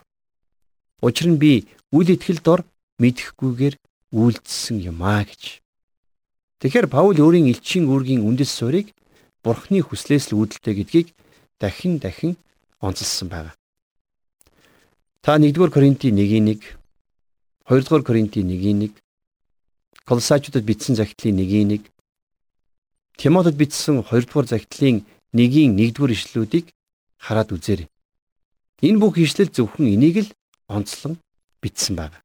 Учир 1.01 1.27
нь 1.29 1.37
би 1.37 1.67
үл 1.91 2.07
итгэл 2.07 2.39
дор 2.39 2.61
мэдэхгүйгээр 3.01 3.75
үйлдэлсэн 4.13 4.77
юм 4.89 5.03
аа 5.03 5.27
гэж. 5.27 5.59
Тэгэхээр 6.63 6.87
Паул 6.87 7.17
өөрийн 7.19 7.51
элчийн 7.51 7.89
үүргийн 7.91 8.23
үндэс 8.23 8.51
суурийг 8.55 8.95
Бурхны 9.43 9.83
хүслээс 9.83 10.31
л 10.31 10.39
үүдэлтэй 10.39 10.73
гэдгийг 10.79 11.07
дахин 11.59 11.99
дахин 11.99 12.39
онцлсан 12.79 13.27
байна. 13.27 13.51
Та 15.19 15.35
1-р 15.35 15.71
Коринтын 15.71 16.15
1-ийн 16.15 16.47
1, 16.47 16.63
2-р 17.67 18.03
Коринтын 18.07 18.47
1-ийн 18.47 18.79
1, 18.87 18.95
Колосачуудад 20.07 20.63
бичсэн 20.63 20.95
захидлын 20.95 21.39
1-ийн 21.43 21.71
1, 21.83 21.91
Тимотед 23.19 23.55
бичсэн 23.59 24.03
2-р 24.03 24.45
захидлын 24.47 25.03
1-ийн 25.35 25.75
1-р 25.75 26.11
ишлэлүүдийг 26.15 26.71
хараад 27.19 27.51
үзээрэй. 27.55 27.92
Энэ 28.83 28.99
бүх 28.99 29.15
ишлэл 29.15 29.47
зөвхөн 29.47 29.95
энийг 29.95 30.27
л 30.27 30.29
онцлон 30.67 31.15
бичсэн 31.63 31.95
байна. 31.95 32.19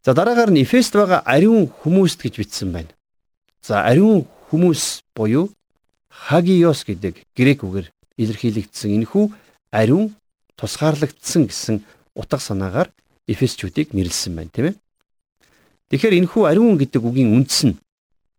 За 0.00 0.16
дараагаар 0.16 0.48
нь 0.48 0.64
Эфест 0.64 0.96
байгаа 0.96 1.20
ариун 1.28 1.68
хүмүүст 1.68 2.24
гэж 2.24 2.34
бичсэн 2.40 2.72
байна. 2.72 2.88
За 3.60 3.84
ариун 3.84 4.24
хүмүүс 4.48 5.04
буюу 5.12 5.52
хагиос 6.08 6.88
гэдэг 6.88 7.20
грек 7.36 7.60
үгээр 7.68 7.92
илэрхийлэгдсэн 8.16 8.96
энэхүү 8.96 9.24
ариун 9.76 10.16
тусгаарлагдсан 10.56 11.52
гэсэн 11.52 11.84
утга 12.16 12.40
санаагаар 12.40 12.88
Эфесчүүдийг 13.28 13.92
нэрлсэн 13.92 14.32
байна 14.32 14.48
тийм 14.48 14.66
ээ. 14.72 14.76
Тэгэхээр 15.92 16.18
энэхүү 16.24 16.42
ариун 16.48 16.80
гэдэг 16.80 17.04
үгийн 17.04 17.36
үндэс 17.36 17.60
нь 17.68 17.76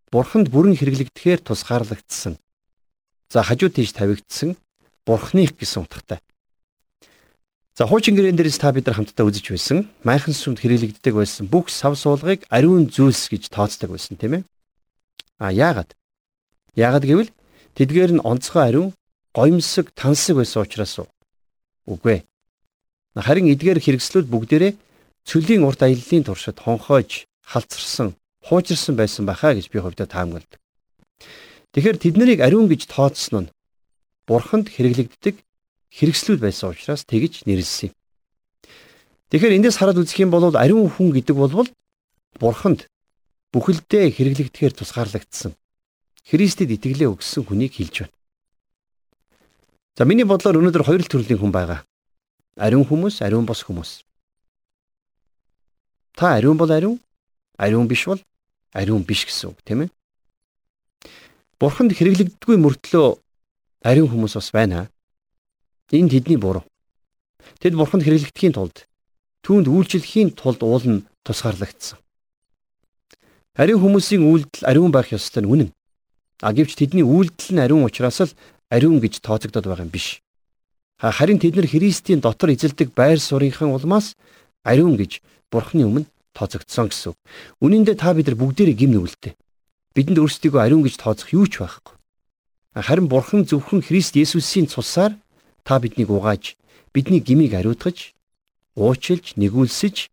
бурханд 0.09 0.49
бүрэн 0.49 0.73
хэрэглэгдэхээр 0.73 1.45
тусгаарлагдсан. 1.45 2.41
За 3.29 3.45
хажуу 3.45 3.69
тийш 3.69 3.93
тавигдсан 3.93 4.57
бурхных 5.05 5.53
гэсэн 5.53 5.85
утгатай. 5.85 6.25
За 7.79 7.87
хуучин 7.87 8.19
гэрэн 8.19 8.35
дээрээс 8.35 8.59
та 8.59 8.75
бид 8.75 8.91
нар 8.91 8.99
хамтдаа 8.99 9.23
үзэж 9.23 9.55
байсан. 9.55 9.87
Майхан 10.03 10.35
сүмд 10.35 10.59
хэрэглэгддэг 10.59 11.15
байсан 11.15 11.47
бүх 11.47 11.71
сав 11.71 11.95
суулгыг 11.95 12.43
ариун 12.51 12.91
зүйлс 12.91 13.31
гэж 13.31 13.47
тооцдог 13.47 13.95
байсан 13.95 14.19
тийм 14.19 14.33
ээ. 14.35 14.43
А 15.39 15.47
яагаад? 15.55 15.95
Яагаад 16.75 17.07
гэвэл 17.07 17.31
тэдгээр 17.79 18.19
нь 18.19 18.25
онцгой 18.27 18.67
ариун 18.67 18.91
гоёмсог 19.31 19.95
тансаг 19.95 20.35
байсан 20.35 20.67
учраас 20.67 20.99
уу? 20.99 21.07
Үгүй 21.87 22.19
ээ. 22.19 22.27
Харин 23.15 23.47
эдгээр 23.47 23.79
хэрэгслүүд 23.79 24.27
бүгдээрээ 24.27 24.75
цөлийн 25.23 25.63
урт 25.63 25.79
аяллаа 25.79 26.19
туршид 26.27 26.59
хонхоож 26.59 27.31
халдсарсан, 27.47 28.19
хуучирсан 28.43 28.99
байсан 28.99 29.23
бахаа 29.23 29.55
гэж 29.55 29.71
би 29.71 29.79
хувьдаа 29.79 30.03
таамагладаг. 30.03 30.59
Тэгэхээр 31.71 31.95
тэд 31.95 32.15
нарыг 32.19 32.43
ариун 32.43 32.67
гэж 32.67 32.91
тооцсон 32.91 33.47
нь 33.47 33.51
бурханд 34.27 34.67
хэрэглэгддэг 34.67 35.47
хэрэгслүүд 35.93 36.39
байсан 36.39 36.73
учраас 36.73 37.03
тэгж 37.05 37.45
нэрлсэн 37.49 37.89
юм. 37.89 37.95
Тэгэхээр 39.29 39.57
эндээс 39.61 39.77
хараад 39.77 40.01
үзэх 40.01 40.25
юм 40.25 40.33
бол 40.33 40.49
ариун 40.53 40.89
хүн 40.89 41.13
гэдэг 41.13 41.35
бол 41.37 41.69
бурханд 42.37 42.89
бүхэлдээ 43.53 44.13
хэрэглэгдэхээр 44.13 44.73
тусгаарлагдсан. 44.77 45.53
Христэд 46.29 46.69
итгэлээ 46.77 47.09
өгсөн 47.09 47.45
хүнийг 47.45 47.73
хэлж 47.73 48.05
байна. 48.05 48.15
За 49.97 50.05
миний 50.05 50.23
бодлоор 50.23 50.61
өнөөдөр 50.61 50.85
хоёр 50.85 51.03
төрлийн 51.03 51.41
хүн 51.41 51.51
байгаа. 51.51 51.81
Ариун 52.55 52.85
хүмүүс, 52.85 53.25
ариун 53.25 53.49
бос 53.49 53.65
хүмүүс. 53.65 54.05
Та 56.13 56.37
ариун 56.37 56.57
бол 56.57 56.69
ариун, 56.69 57.01
ариун 57.57 57.89
биш 57.89 58.05
бол 58.05 58.21
ариун 58.73 59.03
биш 59.03 59.25
гэсэн 59.25 59.49
үг, 59.49 59.59
тийм 59.65 59.87
ээ? 59.87 59.89
Бурханд 61.59 61.91
хэрэглэгддэггүй 61.97 62.57
мөртлөө 62.61 63.07
ариун 63.83 64.09
хүмүүс 64.13 64.37
бас 64.37 64.49
байна. 64.53 64.87
Энэ 65.91 66.09
тэдний 66.09 66.37
буруу. 66.37 66.63
Тэд 67.59 67.73
бурханд 67.73 68.05
хэрэглэгдэхийн 68.05 68.53
тулд 68.53 68.85
түүнд 69.41 69.67
үйлчлэхийн 69.67 70.37
тулд 70.37 70.61
уул 70.61 70.85
нь 70.85 71.05
тусгаарлагдсан. 71.25 71.97
Ариун 73.57 73.81
хүмүүсийн 73.81 74.23
үйлдэл 74.23 74.69
ариун 74.69 74.91
байх 74.93 75.09
ёстой 75.09 75.43
нь 75.43 75.49
үнэн. 75.49 75.69
А 76.45 76.53
гэвч 76.53 76.77
тэдний 76.77 77.03
үйлдэл 77.03 77.57
нь 77.57 77.63
ариун 77.63 77.83
учраас 77.89 78.21
л 78.21 78.31
ариун 78.69 79.01
гэж 79.01 79.19
тооцогдоод 79.25 79.65
байгаа 79.65 79.85
юм 79.87 79.91
биш. 79.91 80.21
Харин 81.01 81.39
тэд 81.39 81.55
нар 81.57 81.67
Христийн 81.67 82.19
дотор 82.21 82.53
эзэлдэг 82.53 82.93
байр 82.93 83.19
суурийнхаа 83.19 83.71
улмаас 83.71 84.15
ариун 84.63 84.95
гэж 84.99 85.23
Бурхны 85.49 85.87
өмнө 85.87 86.05
тооцогдсон 86.37 86.93
гэсэн. 86.93 87.17
Үнэн 87.63 87.83
дээр 87.87 87.97
та 87.97 88.13
бид 88.13 88.29
нар 88.29 88.37
бүгдээрээ 88.37 88.77
гим 88.77 88.91
нүгэлтэй. 88.93 89.33
Бидэнд 89.95 90.21
өөрсдийгөө 90.21 90.61
ариун 90.61 90.85
гэж 90.85 91.01
тооцох 91.01 91.33
юу 91.33 91.47
ч 91.49 91.59
байхгүй. 91.59 91.95
Харин 92.77 93.07
Бурхан 93.09 93.43
зөвхөн 93.49 93.81
Христ 93.81 94.13
Есүсийн 94.15 94.69
цусаар 94.69 95.17
та 95.63 95.79
биднийг 95.79 96.09
угааж, 96.09 96.55
бидний 96.93 97.19
гмийг 97.19 97.53
ариутгаж, 97.53 98.13
уучлж, 98.75 99.35
нэгүүлсэж 99.35 100.09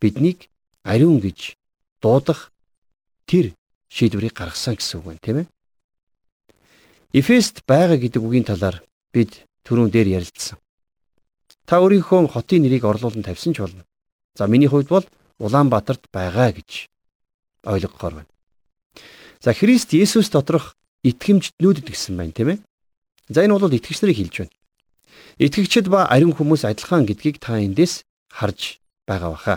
биднийг 0.00 0.48
ариун 0.82 1.20
гэж 1.20 1.56
дуудах 2.00 2.52
тэр 3.26 3.54
шийдвэрийг 3.88 4.34
гаргасан 4.34 4.76
гэсэн 4.76 5.00
үг 5.00 5.06
байна, 5.06 5.24
тийм 5.24 5.36
ээ. 5.42 5.46
Эфест 7.14 7.62
байгаа 7.66 7.96
гэдэг 7.96 8.22
үгийн 8.22 8.44
талаар 8.44 8.82
бид 9.14 9.46
түрүүн 9.62 9.90
дээр 9.94 10.18
ярилцсан. 10.18 10.58
Та 11.64 11.80
өөрийнхөө 11.80 12.28
хотын 12.28 12.66
нэрийг 12.66 12.84
орлуулан 12.84 13.24
тавьсан 13.24 13.54
ч 13.54 13.62
болно. 13.62 13.86
За 14.34 14.46
миний 14.46 14.68
хувьд 14.68 14.88
бол 14.90 15.06
Улаанбаатарт 15.38 16.10
байгаа 16.12 16.52
гэж 16.52 16.90
ойлгохоор 17.64 18.14
байна. 18.22 18.30
За 19.40 19.54
Христ 19.54 19.94
Есүс 19.94 20.30
доторх 20.30 20.76
итгэмжтнүүдэд 21.02 21.86
гэсэн 21.88 22.16
байна 22.16 22.32
тийм 22.32 22.48
ээ. 22.54 22.58
За 23.28 23.44
энэ 23.44 23.56
бол 23.56 23.72
итгэгч 23.72 24.02
нарыг 24.02 24.18
хэлж 24.18 24.34
байна. 24.44 24.54
Итгэгчд 25.38 25.90
ба 25.90 26.06
ариун 26.06 26.34
хүмүүс 26.34 26.62
адилхан 26.62 27.06
гэдгийг 27.06 27.42
та 27.42 27.58
эндээс 27.58 28.06
харж 28.30 28.78
байгаа 29.06 29.30
баха. 29.34 29.56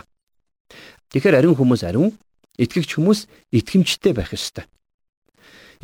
Тэгэхээр 1.13 1.37
ариун 1.37 1.55
хүмүүс 1.55 1.85
ариун, 1.85 2.17
итгэгч 2.57 2.97
хүмүүс 2.97 3.29
итгэмжтэй 3.53 4.13
байх 4.17 4.33
ёстой. 4.33 4.65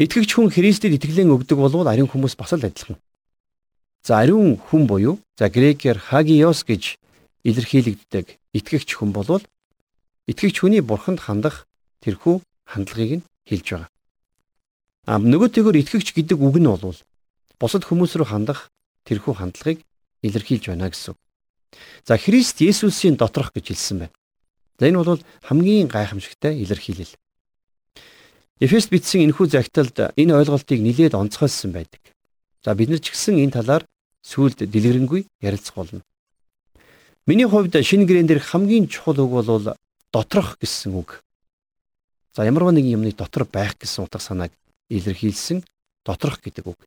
Итгэгч 0.01 0.33
хүн 0.33 0.49
Христэд 0.49 0.97
итгэлэн 0.97 1.29
өгдөг 1.29 1.57
болвол 1.61 1.85
ариун 1.85 2.09
хүмүүс 2.09 2.33
бас 2.33 2.57
л 2.57 2.65
адилхан. 2.65 2.97
За 4.01 4.19
ариун 4.19 4.57
хүн 4.57 4.89
буюу 4.89 5.21
за 5.37 5.47
грекээр 5.53 6.01
хагиос 6.01 6.65
гэж 6.65 6.97
илэрхийлэгддэг 7.45 8.25
итгэгч 8.57 8.89
хүн 8.97 9.13
болвол 9.13 9.45
итгэгч 10.27 10.65
хүний 10.65 10.81
бурханд 10.81 11.21
хандах 11.21 11.69
тэрхүү 12.01 12.41
хандлагыг 12.65 13.21
нь 13.21 13.25
хэлж 13.45 13.67
байгаа. 13.69 13.89
А 15.05 15.21
нөгөөтэйгөр 15.21 15.79
итгэгч 15.85 16.17
гэдэг 16.17 16.41
үг 16.41 16.57
нь 16.57 16.67
бол 16.67 16.97
бусад 17.61 17.85
хүмүүс 17.85 18.17
рүү 18.17 18.27
хандах 18.27 18.72
тэрхүү 19.07 19.33
хандлагыг 19.37 19.79
илэрхийлж 20.21 20.71
байна 20.71 20.89
гэсэн. 20.89 21.15
За 22.05 22.17
Христ 22.17 22.61
Есүсийн 22.61 23.15
доторх 23.15 23.51
гэж 23.53 23.73
хэлсэн 23.73 23.97
байна. 24.07 24.15
За 24.79 24.87
энэ 24.87 25.03
бол 25.03 25.21
хамгийн 25.43 25.87
гайхамшигтай 25.87 26.57
илэрхийлэл. 26.63 27.13
Эфест 28.59 28.89
бичсэн 28.89 29.25
энэхүү 29.27 29.47
загталд 29.49 30.15
энэ 30.15 30.35
ойлголтыг 30.39 30.79
нэлээд 30.79 31.17
онцгойлсон 31.17 31.71
байдаг. 31.73 32.01
За 32.63 32.75
бид 32.75 32.89
нар 32.89 33.01
ч 33.03 33.11
гэсэн 33.11 33.41
энэ 33.43 33.59
талаар 33.59 33.83
сүүлд 34.23 34.63
дэлгэрэнгүй 34.69 35.27
ярилцах 35.41 35.75
болно. 35.75 36.01
Миний 37.25 37.47
хувьд 37.47 37.75
шинэ 37.75 38.07
гэрэн 38.07 38.27
дээрх 38.27 38.55
хамгийн 38.55 38.87
чухал 38.87 39.19
үг 39.19 39.31
бол 39.31 39.75
доторх 40.11 40.59
гэсэн 40.59 40.95
үг. 40.95 41.23
За 42.35 42.45
ямар 42.45 42.71
нэгэн 42.71 42.99
юмны 42.99 43.11
дотор 43.11 43.45
байх 43.45 43.75
гэсэн 43.79 44.07
утга 44.07 44.19
санааг 44.19 44.51
илэрхийлсэн 44.89 45.63
доторх 46.05 46.43
гэдэг 46.43 46.67
үг. 46.67 46.79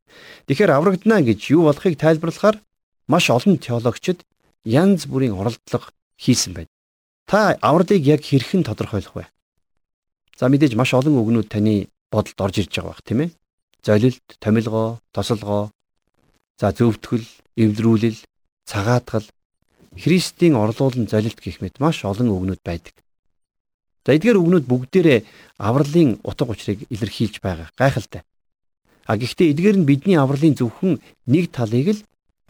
Тэгэхээр 0.47 0.77
аврагдана 0.77 1.25
гэж 1.25 1.41
юу 1.51 1.69
болохыг 1.69 1.99
тайлбарлахаар 1.99 2.61
маш 3.09 3.31
олон 3.31 3.59
теологчид 3.59 4.23
янз 4.65 5.07
бүрийн 5.07 5.35
оролдлого 5.35 5.91
хийсэн 6.21 6.53
байна. 6.55 6.73
Та 7.27 7.57
авралыг 7.61 8.03
яг 8.05 8.23
хэрхэн 8.23 8.63
тодорхойлох 8.65 9.15
вэ? 9.17 9.27
За 10.39 10.49
мэдээж 10.49 10.77
маш 10.77 10.95
олон 10.95 11.17
үгнүүд 11.17 11.49
таны 11.49 11.89
бодолд 12.13 12.41
орж 12.41 12.61
ирж 12.61 12.73
байгаа 12.77 12.93
бах 12.93 13.03
тийм 13.03 13.21
ээ. 13.25 13.31
Золилт, 13.83 14.27
томилгоо, 14.39 14.99
тосолгоо, 15.15 15.71
за 16.59 16.73
зөвтгөл, 16.73 17.25
эвлэрүүлэл, 17.57 18.19
цагаатгал, 18.67 19.27
Христийн 19.97 20.57
орлуулан 20.57 21.09
золилт 21.09 21.41
гэх 21.41 21.61
мэт 21.65 21.81
маш 21.81 22.05
олон 22.05 22.29
үгнүүд 22.29 22.61
байдаг. 22.61 22.93
За 24.05 24.13
эдгээр 24.13 24.37
үгнүүд 24.37 24.69
бүгдээрээ 24.69 25.25
авралын 25.57 26.21
утга 26.21 26.53
учирыг 26.53 26.85
илэрхийлж 26.93 27.41
байгаа. 27.41 27.73
Гайхалтай. 27.81 28.23
А 29.07 29.15
гэхдээ 29.17 29.55
эдгээр 29.55 29.77
нь 29.79 29.89
бидний 29.89 30.19
авралын 30.19 30.59
зөвхөн 30.59 30.99
нэг 31.31 31.55
талыг 31.55 31.95
л 31.95 32.01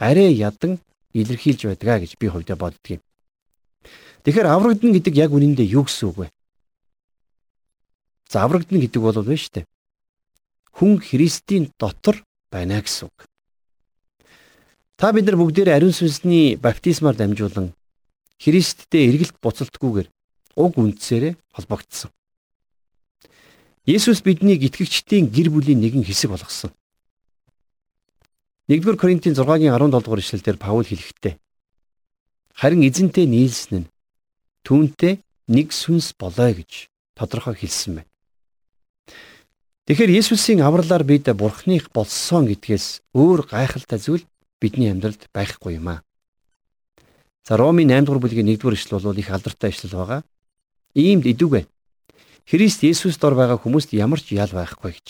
арай 0.01 0.33
ядан 0.33 0.81
илэрхийлж 1.13 1.69
байдгаа 1.69 2.01
гэж 2.01 2.17
би 2.17 2.27
хувьдаа 2.29 2.57
боддгийн. 2.57 3.01
Тэгэхээр 4.25 4.49
аврагдана 4.49 4.97
гэдэг 4.97 5.13
яг 5.21 5.31
үнэндээ 5.37 5.67
юу 5.77 5.85
гэсэн 5.85 6.09
үг 6.09 6.17
вэ? 6.17 6.27
За 8.29 8.41
аврагдана 8.43 8.81
гэдэг 8.81 9.01
бол 9.01 9.13
шүү 9.13 9.53
дээ. 9.61 9.65
Хүн 10.77 10.97
Христийн 10.97 11.69
дотор 11.77 12.25
байна 12.49 12.81
гэсэн 12.81 13.05
үг. 13.07 13.17
Та 14.97 15.13
бид 15.13 15.29
нар 15.29 15.37
бүгдээр 15.37 15.77
ариун 15.77 15.93
сүнсний 15.93 16.57
баптизмаар 16.57 17.13
дамжуулан 17.13 17.77
Христтэй 18.41 19.13
эргэлт 19.13 19.37
буцалтгүйгээр 19.41 20.09
уг 20.57 20.73
үндсээрээ 20.73 21.37
холбогдсон. 21.53 22.09
Есүс 23.87 24.19
биднийг 24.19 24.67
итгэгчдийн 24.67 25.31
гэр 25.31 25.47
бүлийн 25.47 25.79
нэгэн 25.79 26.03
хэсэг 26.03 26.35
болгосон. 26.35 26.75
1-р 28.67 28.99
Коринтын 28.99 29.31
6-гийн 29.31 29.71
17 29.71 30.03
дугаар 30.03 30.19
ишлэлдэр 30.19 30.59
Паул 30.59 30.83
хэлэхдээ 30.83 31.39
харин 32.51 32.83
эзэнтэй 32.83 33.23
нийлсэн 33.23 33.87
нь 33.87 33.91
түүнтэй 34.67 35.23
нэг 35.47 35.71
сүнс 35.71 36.11
болоо 36.19 36.51
гэж 36.51 36.91
тодорхой 37.15 37.55
хэлсэн 37.55 38.03
байна. 38.03 38.11
Тэгэхээр 39.87 40.19
Есүсийн 40.19 40.59
авралаар 40.67 41.07
бид 41.07 41.31
Бурхных 41.31 41.87
болсон 41.95 42.43
гэдгээс 42.51 43.15
өөр 43.15 43.47
гайхалтай 43.47 44.03
зүйл 44.03 44.27
бидний 44.59 44.91
амьдралд 44.91 45.31
байхгүй 45.31 45.79
юм 45.79 45.95
аа. 45.95 46.03
За 47.47 47.55
Ромын 47.55 47.87
8 47.87 48.03
дугаар 48.03 48.19
бүлгийн 48.19 48.51
1 48.51 48.59
дугаар 48.59 48.75
ишлэл 48.75 48.99
бол 48.99 49.15
их 49.15 49.31
алдартай 49.31 49.71
ишлэл 49.71 49.95
байгаа. 49.95 50.21
Иймд 50.91 51.23
идэвгүй. 51.23 51.63
Христ 52.47 52.83
Есүст 52.87 53.19
дор 53.19 53.35
байгаа 53.35 53.59
хүмүүст 53.59 53.91
ямар 53.91 54.23
ч 54.23 54.39
ял 54.39 54.47
байхгүй 54.47 54.95
гэж. 54.95 55.07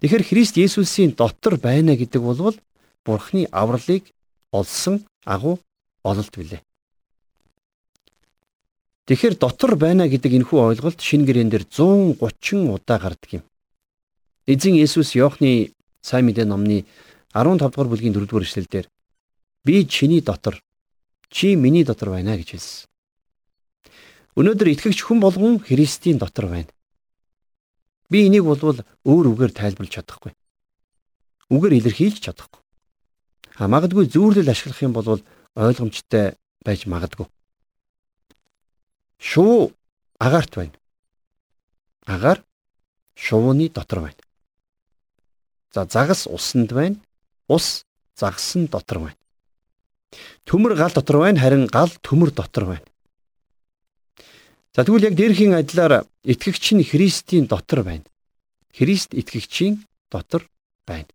Тэгэхээр 0.00 0.24
Христ 0.24 0.56
Есүсийн 0.56 1.12
дотор 1.12 1.60
байна 1.60 1.92
гэдэг 1.92 2.22
бол 2.24 2.56
Бурхны 3.04 3.44
авралыг 3.52 4.08
олсон 4.50 5.04
агуу 5.28 5.60
ололт 6.02 6.32
билээ. 6.32 6.64
Тэгэхээр 9.06 9.36
дотор 9.36 9.76
байна 9.76 10.08
гэдэг 10.08 10.32
энэхүү 10.40 10.58
ойлголт 10.72 11.04
шин 11.04 11.28
гэрэн 11.28 11.52
дээр 11.52 11.68
130 11.68 12.72
удаа 12.72 12.98
гардаг 12.98 13.30
юм. 13.38 13.44
Эзэн 14.48 14.74
Есүс 14.74 15.14
Иохны 15.14 15.76
сайн 16.00 16.26
мэдээ 16.26 16.48
номны 16.48 16.88
15 17.36 17.60
дугаар 17.60 17.92
бүлгийн 17.92 18.16
4 18.16 18.24
дугаар 18.24 18.48
эшлэлдэр 18.48 18.88
би 19.62 19.86
чиний 19.86 20.24
дотор 20.24 20.58
чи 21.28 21.54
миний 21.54 21.84
дотор 21.84 22.10
байна 22.16 22.40
гэж 22.40 22.56
хэлсэн. 22.56 22.88
Өнөөдөр 24.36 24.68
итгэгч 24.68 25.00
хүн 25.00 25.20
болгон 25.24 25.56
Христийн 25.64 26.20
дотор 26.20 26.52
байна. 26.52 26.68
Би 28.12 28.28
энийг 28.28 28.44
болвол 28.44 28.84
өөр 29.08 29.32
үгээр 29.32 29.52
тайлбарлаж 29.56 29.96
чадахгүй. 29.96 30.32
Үгээр 31.48 31.80
илэрхийлж 31.80 32.20
чадахгүй. 32.20 32.60
А 33.56 33.64
магадгүй 33.64 34.12
зүүрлэл 34.12 34.52
ашиглах 34.52 34.84
юм 34.84 34.92
бол 34.92 35.24
ойлгомжтой 35.56 36.36
байж 36.60 36.84
магадгүй. 36.84 37.24
Шувуу 39.16 39.72
агаарт 40.20 40.52
байна. 40.52 40.76
Агаар 42.04 42.44
шувууны 43.16 43.72
дотор 43.72 44.04
байна. 44.04 44.20
За 45.72 45.88
загас 45.88 46.26
усанд 46.28 46.76
байна. 46.76 47.00
Ус 47.48 47.86
загсан 48.14 48.68
дотор 48.68 48.98
байна. 48.98 49.16
Төмөр 50.44 50.76
гал 50.76 50.92
дотор 50.92 51.24
байна, 51.24 51.40
харин 51.40 51.66
гал 51.72 51.88
төмөр 52.04 52.36
дотор 52.36 52.64
байна. 52.76 52.84
За 54.76 54.84
тэгвэл 54.84 55.08
яг 55.08 55.16
дээрхийн 55.16 55.56
адилаар 55.56 56.04
итгэгч 56.20 56.76
нь 56.76 56.84
Христийн 56.84 57.48
дотор 57.48 57.80
байна. 57.80 58.04
Христ 58.76 59.16
итгэгчийн 59.16 59.80
дотор 60.12 60.44
байна. 60.84 61.08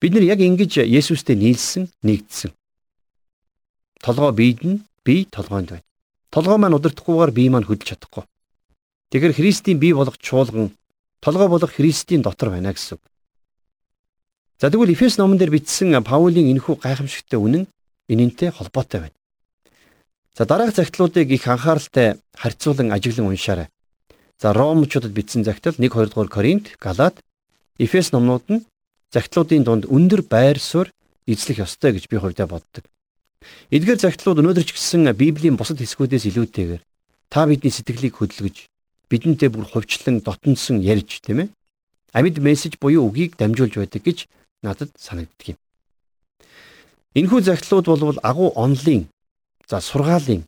Бид 0.00 0.16
нар 0.16 0.24
яг 0.24 0.40
ингэж 0.40 0.88
Есүстэй 0.88 1.36
нийлсэн, 1.36 1.92
нэгдсэн. 2.00 2.56
Толгой 4.00 4.32
биед 4.32 4.64
нь, 4.64 4.80
бие 5.04 5.28
толгойд 5.28 5.68
байна. 5.68 5.84
Толгой 6.32 6.56
маань 6.56 6.80
удирдахгүйгээр 6.80 7.32
бие 7.36 7.52
маань 7.52 7.68
хөдөлж 7.68 7.92
чадахгүй. 7.92 8.24
Тэгэхээр 9.12 9.36
Христийн 9.36 9.76
бие 9.76 9.92
болох 9.92 10.16
чуулган 10.16 10.72
толгой 11.20 11.48
болох 11.52 11.76
Христийн 11.76 12.24
дотор 12.24 12.56
байна 12.56 12.72
гэсэн. 12.72 12.96
За 14.56 14.72
тэгвэл 14.72 14.96
Эфес 14.96 15.20
номон 15.20 15.36
дээр 15.36 15.52
бичсэн 15.52 15.92
Паулийн 16.00 16.48
энэхүү 16.56 16.80
гайхамшигтай 16.80 17.36
үнэн 17.36 17.68
энэнтэй 18.08 18.48
холбоотой 18.48 19.12
байна. 19.12 19.19
За 20.36 20.46
дараах 20.46 20.74
загтлуудыг 20.74 21.30
их 21.30 21.46
анхааралтай 21.48 22.18
харьцуулан 22.34 22.92
ажиглан 22.92 23.28
уншаарай. 23.28 23.68
За 24.38 24.52
Ромчуудад 24.52 25.12
бичсэн 25.12 25.44
загтал 25.44 25.74
1 25.76 25.90
2 25.90 26.06
дугаар 26.06 26.28
Коринт, 26.28 26.76
Галаад, 26.78 27.20
Эфес 27.78 28.12
номнууд 28.12 28.44
нь 28.48 28.64
загтлуудын 29.12 29.64
дунд 29.64 29.84
өндөр 29.86 30.22
байр 30.22 30.58
суурь 30.58 30.90
эзлэх 31.26 31.58
ёстой 31.66 31.92
гэж 31.92 32.08
би 32.08 32.16
хувьдаа 32.16 32.46
боддог. 32.46 32.84
Эдгээр 33.70 34.00
загтлууд 34.00 34.40
өнөөдөр 34.40 34.64
ч 34.64 34.76
гэсэн 34.76 35.12
Библийн 35.16 35.56
бусад 35.56 35.80
хэсгүүдээс 35.80 36.28
илүүтэйгээр 36.30 36.82
та 37.32 37.46
бидний 37.48 37.72
сэтгэлийг 37.72 38.20
хөдөлгөж 38.20 38.56
бидэнтэй 39.10 39.48
бүр 39.50 39.66
хувьчлан 39.66 40.20
дотносон 40.20 40.84
ярьж 40.84 41.24
тийм 41.24 41.48
ээ. 41.48 41.48
Амьд 42.12 42.38
мессеж 42.38 42.78
буюу 42.78 43.08
үгийг 43.08 43.40
дамжуулж 43.40 43.74
байдаг 43.80 44.02
гэж 44.04 44.28
надад 44.62 44.90
санагддаг 44.98 45.56
юм. 45.56 45.58
Энэхүү 47.16 47.40
загтлууд 47.42 47.86
бол 47.86 48.18
агуу 48.22 48.52
онлын 48.54 49.08
за 49.70 49.80
сургаалын 49.80 50.42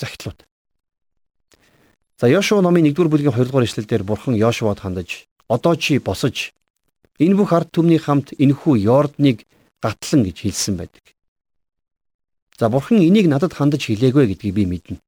загтлууд. 0.00 0.44
За 2.18 2.26
Йошуа 2.28 2.60
номын 2.60 2.90
1-р 2.90 3.08
бүлгийн 3.08 3.32
2-р 3.32 3.64
эшлэлдэр 3.64 4.02
бурхан 4.02 4.34
Йошуад 4.34 4.82
хандаж 4.82 5.30
одоо 5.46 5.76
чи 5.76 5.98
босож 6.02 6.50
энэ 7.22 7.38
бүх 7.38 7.54
ард 7.54 7.70
түмний 7.70 8.02
хамт 8.02 8.34
энэхүү 8.34 8.74
Йордныг 8.82 9.46
гатлан 9.78 10.26
гэж 10.26 10.36
хэлсэн 10.42 10.74
байдаг. 10.82 11.14
За 12.58 12.68
бурхан 12.68 12.98
энийг 12.98 13.30
надад 13.30 13.54
хандаж 13.54 13.86
хэлээгүй 13.86 14.34
гэдгийг 14.34 14.54
би 14.58 14.64
мэднэ. 14.66 14.98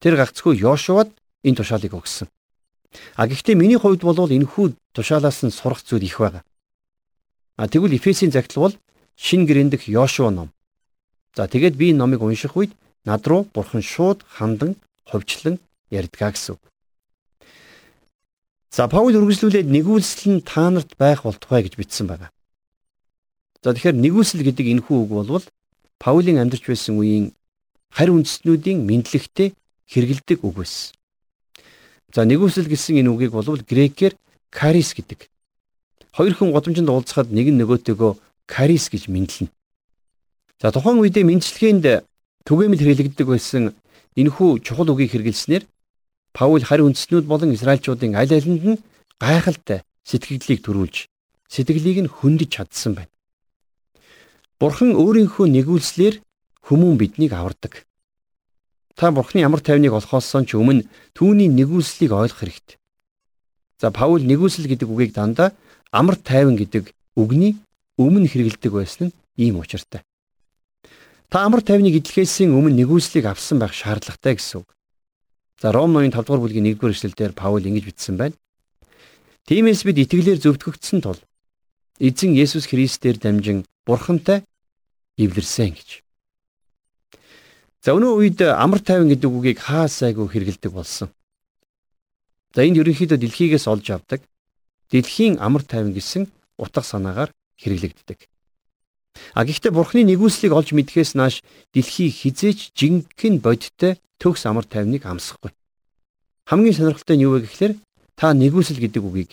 Тэр 0.00 0.16
гагцхүү 0.16 0.56
Йошуад 0.56 1.12
энэ 1.44 1.58
тушаалыг 1.60 1.92
өгсөн. 1.92 2.32
А 3.14 3.28
гэхдээ 3.28 3.60
миний 3.60 3.76
хувьд 3.76 4.00
бол 4.00 4.16
энэхүү 4.24 4.72
тушаалаас 4.96 5.44
нь 5.44 5.52
сурах 5.52 5.84
зүйл 5.84 6.08
их 6.08 6.16
байгаа. 6.16 6.42
А 7.60 7.68
тэгвэл 7.68 7.92
Эфесийн 7.92 8.32
загтал 8.32 8.72
бол 8.72 8.74
шин 9.20 9.44
гэрэндэх 9.44 9.84
Йошуа 9.86 10.32
ном. 10.32 10.48
За 11.38 11.46
тэгээд 11.46 11.78
би 11.78 11.94
энэ 11.94 12.02
номыг 12.02 12.18
унших 12.26 12.58
үед 12.58 12.74
над 13.06 13.22
руу 13.30 13.46
бурхан 13.54 13.78
шууд 13.78 14.26
хандан 14.26 14.74
ховчлон 15.06 15.62
ярьдгаа 15.86 16.34
гэсэн. 16.34 16.58
За 18.74 18.90
Паул 18.90 19.14
үргэлжлүүлээд 19.14 19.70
нэгүүлсэл 19.70 20.34
нь 20.34 20.42
та 20.42 20.66
нарт 20.66 20.98
байх 20.98 21.22
болтугай 21.22 21.62
гэж 21.62 21.78
бичсэн 21.78 22.10
байна. 22.10 22.34
За 23.62 23.70
тэгэхээр 23.70 24.02
нэгүүлсэл 24.02 24.42
гэдэг 24.42 24.66
энэхүү 24.66 24.96
үг 24.98 25.10
болвол 25.14 25.46
Паулийн 26.02 26.42
амьдарч 26.42 26.66
байсан 26.66 26.98
үеийн 26.98 27.30
харь 27.94 28.10
үндэстнүүдийн 28.10 28.82
мэдлэгтэй 28.82 29.54
хэрэгэлдэг 29.94 30.42
үг 30.42 30.54
байсан. 30.58 30.98
За 32.10 32.26
нэгүсэл 32.26 32.66
гэсэн 32.66 32.98
энэ 32.98 33.14
үгийг 33.14 33.30
бол 33.30 33.46
грекээр 33.46 34.18
карис 34.50 34.90
гэдэг. 34.90 35.30
Хоёр 36.18 36.34
хүн 36.34 36.50
годомжинд 36.50 36.90
уулзахад 36.90 37.30
нэг 37.30 37.46
нь 37.54 37.62
нөгөөтөөгөө 37.62 38.12
карис 38.50 38.90
гэж 38.90 39.06
мэдлэнэ. 39.06 39.54
За 40.58 40.74
тухайн 40.74 40.98
үедээ 40.98 41.22
мэдлэгэнд 41.22 41.86
түгээмэл 42.42 42.82
хэрэглэгддэг 42.82 43.26
байсан 43.30 43.64
энэхүү 44.18 44.58
чухал 44.66 44.90
үгийг 44.90 45.14
хэрэгэлснээр 45.14 45.64
Паул 46.34 46.62
харь 46.66 46.82
үндэстнүүд 46.82 47.26
болон 47.30 47.54
Израильчуудын 47.54 48.18
аль 48.18 48.34
алинд 48.34 48.62
нь 48.66 48.82
гайхалтай 49.22 49.86
сэтгэлдлийг 50.02 50.66
төрүүлж 50.66 51.06
сэтгэлийг 51.46 51.98
нь 52.02 52.10
хөндөж 52.10 52.50
чадсан 52.50 52.98
байна. 52.98 53.12
Бурхан 54.58 54.98
өөрийнхөө 54.98 55.46
нэгүүлслэр 55.46 56.14
хүмүүн 56.66 56.98
биднийг 56.98 57.32
авардаг. 57.32 57.86
Та 58.98 59.14
Бурханы 59.14 59.46
ямар 59.46 59.62
тайвныг 59.62 59.94
олохоос 59.94 60.34
ч 60.42 60.58
өмнө 60.58 60.90
түүний 61.14 61.46
нэгүүлслийг 61.46 62.10
ойлгох 62.10 62.42
хэрэгтэй. 62.42 62.76
За 63.78 63.94
Паул 63.94 64.26
нэгүүлсэл 64.26 64.66
гэдэг 64.66 64.90
үгийг 64.90 65.14
дандаа 65.14 65.54
амар 65.94 66.18
тайван 66.18 66.58
гэдэг 66.58 66.90
үгний 67.14 67.62
өмнө 67.94 68.26
хэрэгэлдэг 68.26 68.72
байсан 68.74 69.14
нь 69.14 69.16
ийм 69.38 69.62
учиртай. 69.62 70.02
Та 71.28 71.44
амар 71.44 71.60
тайвныг 71.60 72.00
эдлэхээсийн 72.00 72.56
өмнө 72.56 72.72
нэгүүлслийг 72.72 73.28
авсан 73.28 73.60
байх 73.60 73.76
шаардлагатай 73.76 74.40
гэсэн 74.40 74.64
үг. 74.64 74.68
За 75.60 75.76
Ром 75.76 75.92
ноён 75.92 76.08
5 76.08 76.24
дугаар 76.24 76.40
бүлгийн 76.40 76.72
1-р 76.72 76.96
эшлэлдэр 76.96 77.36
Паул 77.36 77.60
ингэж 77.68 77.84
бичсэн 77.84 78.16
байна. 78.16 78.36
Тиймээс 79.44 79.84
бид 79.84 80.00
итгэлээр 80.08 80.40
зөвтгөгдсөн 80.40 81.04
тул 81.04 81.20
эзэн 82.00 82.32
Есүс 82.32 82.64
Христээр 82.72 83.20
дамжин 83.20 83.68
бурхантай 83.84 84.48
эвлэрсэн 85.20 85.76
гэж. 85.76 86.00
За 87.84 87.92
өнөө 87.92 88.12
үед 88.24 88.40
амар 88.48 88.80
тайван 88.80 89.12
гэдэг 89.12 89.28
үгийг 89.28 89.58
хаа 89.60 89.84
сайгүй 89.84 90.32
хэрэгэлдэг 90.32 90.72
болсон. 90.72 91.12
За 92.56 92.64
энд 92.64 92.80
ерөнхийдөө 92.80 93.20
дэлхийгээс 93.20 93.68
олж 93.68 93.86
авдаг 93.92 94.24
дэлхийн 94.88 95.36
амар 95.44 95.60
тайван 95.60 95.92
гэсэн 95.92 96.24
утга 96.56 96.80
санаагаар 96.80 97.34
хэрэглэгддэг. 97.60 98.18
А 99.34 99.44
гэхдээ 99.44 99.72
бурхны 99.74 100.02
нэгүслийг 100.06 100.52
олж 100.52 100.72
мэдхээс 100.72 101.12
нааш 101.18 101.42
дэлхий 101.74 102.10
хизээч 102.10 102.72
жинхэнэ 102.78 103.42
бодиттой 103.42 103.98
төгс 104.18 104.46
амар 104.46 104.66
тайвныг 104.66 105.06
амсахгүй. 105.06 105.50
Хамгийн 106.48 106.74
сонирхолтой 106.74 107.16
нь 107.16 107.24
юу 107.26 107.36
вэ 107.36 107.46
гэхээр 107.46 107.72
та 108.18 108.32
нэгүсэл 108.32 108.80
гэдэг 108.80 109.02
үгийг 109.04 109.30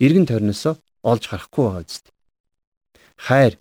эргэн 0.00 0.26
тойрносоо 0.26 0.74
олж 1.02 1.22
харахгүй 1.28 1.64
байгаа 1.64 1.84
үст. 1.84 2.04
Хайр 3.16 3.58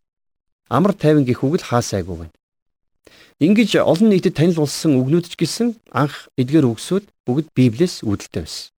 амар 0.70 0.94
тайван 0.94 1.26
гэх 1.28 1.44
үг 1.44 1.62
л 1.62 1.68
хаасайгүй 1.68 2.16
байна. 2.18 2.36
Ингиж 3.44 3.76
олон 3.76 4.10
нийтэд 4.10 4.40
танил 4.40 4.64
болсон 4.64 4.98
үгнүүд 4.98 5.26
ч 5.30 5.34
гэсэн 5.36 5.76
анх 5.92 6.32
эдгээр 6.40 6.70
үгсүүд 6.70 7.06
бүгд 7.28 7.48
Библиэс 7.58 8.02
үүдэлтэй 8.08 8.42
байсан. 8.46 8.72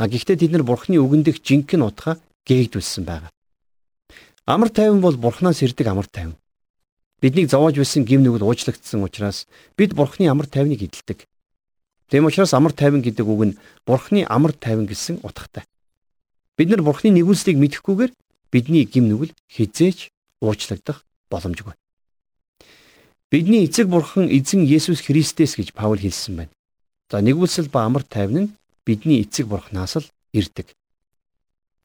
А 0.00 0.08
гэхдээ 0.08 0.36
тэд 0.40 0.52
нар 0.56 0.64
бурхны 0.66 0.96
үгэн 0.98 1.22
дэх 1.22 1.38
жинхэнэ 1.44 1.84
утгаа 1.84 2.16
гээгдүүлсэн 2.48 3.04
байгаа. 3.04 3.30
Амар 4.46 4.68
тайван 4.68 5.00
бол 5.00 5.16
бурхнаас 5.16 5.62
ирдэг 5.62 5.86
амар 5.86 6.06
тайван. 6.06 6.36
Биднийг 7.20 7.48
зовоож 7.48 7.76
байсан 7.80 8.04
гим 8.04 8.20
нүгэл 8.22 8.44
уучлагдсан 8.44 9.00
учраас 9.00 9.48
бид 9.76 9.96
бурхны 9.96 10.28
амар 10.28 10.44
тайвныг 10.44 10.84
эдэлдэг. 10.84 11.24
Тэм 12.12 12.28
учраас 12.28 12.52
амар 12.52 12.76
тайван 12.76 13.00
гэдэг 13.00 13.24
үг 13.24 13.42
нь 13.48 13.58
бурхны 13.88 14.28
амар 14.28 14.52
тайван 14.52 14.84
гэсэн 14.84 15.24
утгатай. 15.24 15.64
Бид 16.60 16.68
нар 16.68 16.84
бурхны 16.84 17.08
нэгүслийг 17.16 17.56
мэдэхгүйгээр 17.56 18.12
бидний 18.52 18.84
гим 18.84 19.08
нүгэл 19.08 19.32
хизээч 19.48 20.12
уучлагдах 20.44 21.08
боломжгүй. 21.32 21.72
Бидний 23.32 23.64
эцэг 23.64 23.88
бурхан 23.88 24.28
эзэн 24.28 24.68
Есүс 24.68 25.00
Христэс 25.08 25.56
гэж 25.56 25.72
Паул 25.72 25.96
хэлсэн 25.96 26.36
байна. 26.36 26.52
За 27.08 27.24
нэгүсэл 27.24 27.72
ба 27.72 27.88
амар 27.88 28.04
тайван 28.04 28.36
нь 28.36 28.52
бидний 28.84 29.24
эцэг 29.24 29.48
бурхнаас 29.48 29.96
л 29.96 30.06
ирдэг. 30.36 30.76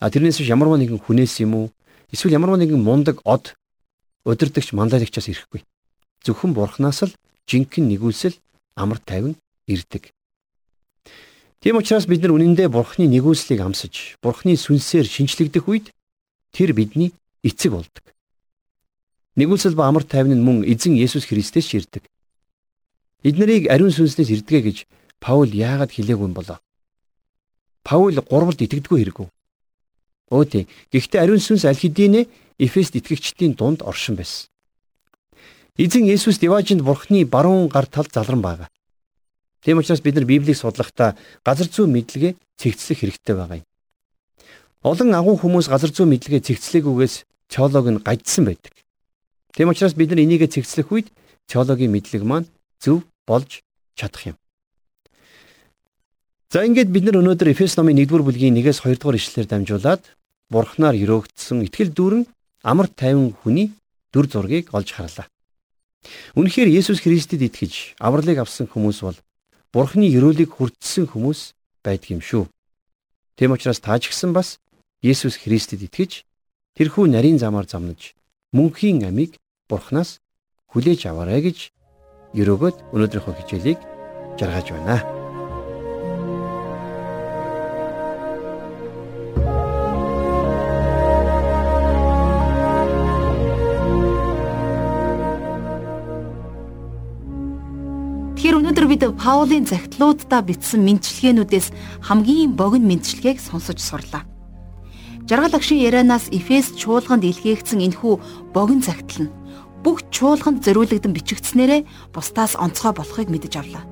А 0.04 0.12
тэрнээс 0.12 0.44
биш 0.44 0.52
ямарваа 0.52 0.76
нэгэн 0.76 1.00
хүнээс 1.00 1.40
юм 1.48 1.56
уу 1.56 1.68
эсвэл 2.14 2.36
ямарваа 2.38 2.60
нэгэн 2.60 2.82
мундаг 2.82 3.22
од 3.26 3.56
удирдахч 4.26 4.74
манлайлагчаас 4.74 5.30
ирэхгүй. 5.30 5.62
Зөвхөн 6.26 6.54
бурхнаас 6.54 7.06
л 7.08 7.14
жинхэнэ 7.48 7.98
нэгүсэл 7.98 8.36
амар 8.76 9.00
тайван 9.00 9.36
ирдэг. 9.68 10.12
Тийм 11.60 11.76
учраас 11.76 12.08
бид 12.08 12.24
нар 12.24 12.32
үнэндээ 12.32 12.72
Бурхны 12.72 13.04
нэгүслийг 13.12 13.60
амсаж, 13.60 14.16
Бурхны 14.24 14.56
сүнсээр 14.56 15.04
шинчлэгдэх 15.04 15.68
үед 15.68 15.92
тэр 16.56 16.72
бидний 16.72 17.12
эцэг 17.44 17.76
болдог. 17.76 18.06
Нэгүсэл 19.36 19.76
ба 19.76 19.92
амар 19.92 20.08
тайван 20.08 20.40
нь 20.40 20.46
мөн 20.46 20.64
эзэн 20.64 20.96
Есүс 20.96 21.28
Христээс 21.28 21.68
ширдэг. 21.68 22.08
Эднэрийг 23.28 23.68
ариун 23.68 23.92
сүнснээс 23.92 24.32
ирдэгэ 24.40 24.62
гэж 24.72 24.78
Паул 25.20 25.52
яагаад 25.52 25.92
хэлээгүй 25.92 26.32
юм 26.32 26.34
болоо? 26.34 26.64
Паул 27.84 28.16
гурвалд 28.16 28.64
итгэдэггүй 28.64 29.04
хэрэггүй. 29.04 29.28
Өө 30.30 30.46
тийм. 30.46 30.66
Гэхдээ 30.94 31.22
ариун 31.22 31.42
сүнс 31.42 31.66
аль 31.66 31.78
хэдийнэ 31.78 32.26
Эфест 32.60 32.94
итгэгчдийн 32.96 33.56
дунд 33.58 33.82
оршин 33.82 34.16
байсан. 34.16 34.52
Эзэн 35.80 36.06
Есүс 36.06 36.38
Диважинд 36.44 36.84
Бурхны 36.84 37.26
баруун 37.26 37.70
гар 37.72 37.88
тал 37.88 38.06
залран 38.12 38.42
байгаа. 38.42 38.70
Тийм 39.64 39.80
учраас 39.80 40.02
бид 40.02 40.16
нар 40.16 40.26
Библийг 40.26 40.58
судлахдаа 40.58 41.16
газар 41.44 41.68
зүй 41.72 41.88
мэдлэгээ 41.88 42.36
цэгцлэх 42.60 43.00
хэрэгтэй 43.00 43.36
байгаа 43.36 43.58
юм. 43.64 43.68
Олон 44.84 45.16
агуу 45.16 45.40
хүмүүс 45.40 45.72
газар 45.72 45.92
зүй 45.92 46.04
мэдлэгээ 46.08 46.46
цэгцлээгүйгээс 46.52 47.16
теолог 47.48 47.86
нь 47.88 48.04
гажсан 48.04 48.46
байдаг. 48.52 48.76
Тийм 49.56 49.72
учраас 49.72 49.96
бид 49.96 50.12
нар 50.12 50.20
энийгээ 50.20 50.52
цэгцлэх 50.52 50.92
үед 50.92 51.08
теологийн 51.48 51.92
мэдлэг 51.96 52.24
маань 52.28 52.52
зөв 52.84 53.08
болж 53.24 53.64
чадах 53.96 54.36
юм. 54.36 54.38
За 56.52 56.68
ингээд 56.68 56.92
бид 56.92 57.08
нар 57.08 57.24
өнөөдөр 57.24 57.56
Эфес 57.56 57.80
номын 57.80 58.04
1-р 58.04 58.24
бүлгийн 58.24 58.58
1-ээс 58.58 58.84
2-р 58.84 59.16
ишлэлээр 59.16 59.48
дамжуулаад 59.48 60.02
Бурхнаар 60.50 60.98
өрөөгдсөн 60.98 61.62
итгэл 61.70 61.94
дүүрэн 61.94 62.24
амар 62.66 62.90
тайван 62.90 63.38
хүний 63.38 63.70
дүр 64.10 64.26
зургийг 64.26 64.74
олж 64.74 64.98
харлаа. 64.98 65.30
Үнэхээр 66.34 66.70
Есүс 66.74 67.06
Христэд 67.06 67.46
итгэж 67.46 68.02
авралыг 68.02 68.42
авсан 68.42 68.66
хүмүүс 68.66 69.00
бол 69.06 69.18
Бурхны 69.70 70.10
өрөөлийг 70.10 70.50
хүртсэн 70.58 71.06
хүмүүс 71.14 71.54
байдаг 71.86 72.10
юм 72.10 72.22
шүү. 72.26 72.50
Тэм 73.38 73.54
учраас 73.54 73.78
та 73.78 74.00
ч 74.02 74.10
гэсэн 74.10 74.34
бас 74.34 74.58
Есүс 75.06 75.38
Христэд 75.38 75.86
итгэж 75.86 76.26
тэрхүү 76.74 77.06
нарийн 77.14 77.38
замаар 77.38 77.70
замнаж 77.70 78.18
мөнхийн 78.50 79.06
амийг 79.06 79.38
Бурханаас 79.70 80.18
хүлээж 80.74 81.06
аваарай 81.14 81.46
гэж 81.46 81.70
өрөөгөөд 82.34 82.78
өнөөдрийнхөө 82.96 83.34
хичээлийг 83.38 83.80
жаргаж 84.42 84.68
байна. 84.74 85.19
Бид 99.00 99.16
Паулийн 99.16 99.64
захидлуудаа 99.64 100.44
бичсэн 100.44 100.84
мэдчилгээнүүдээс 100.84 101.68
хамгийн 102.04 102.52
богино 102.60 102.92
мэдчилгээг 102.92 103.40
сонсож 103.40 103.80
сурлаа. 103.80 104.28
Жаргал 105.24 105.56
агшин 105.56 105.80
ярианаас 105.80 106.28
Эфес 106.36 106.76
чуулганд 106.76 107.24
илгээгдсэн 107.24 107.80
энэхүү 107.80 108.14
богино 108.52 108.84
захидал 108.84 109.32
нь 109.32 109.34
бүх 109.88 110.04
чуулганд 110.12 110.68
зориулагдсан 110.68 111.16
бичигдснээрээ 111.16 112.12
бусдаас 112.12 112.60
онцгой 112.60 112.92
болохыг 112.92 113.32
мэдэж 113.32 113.54
авлаа. 113.56 113.88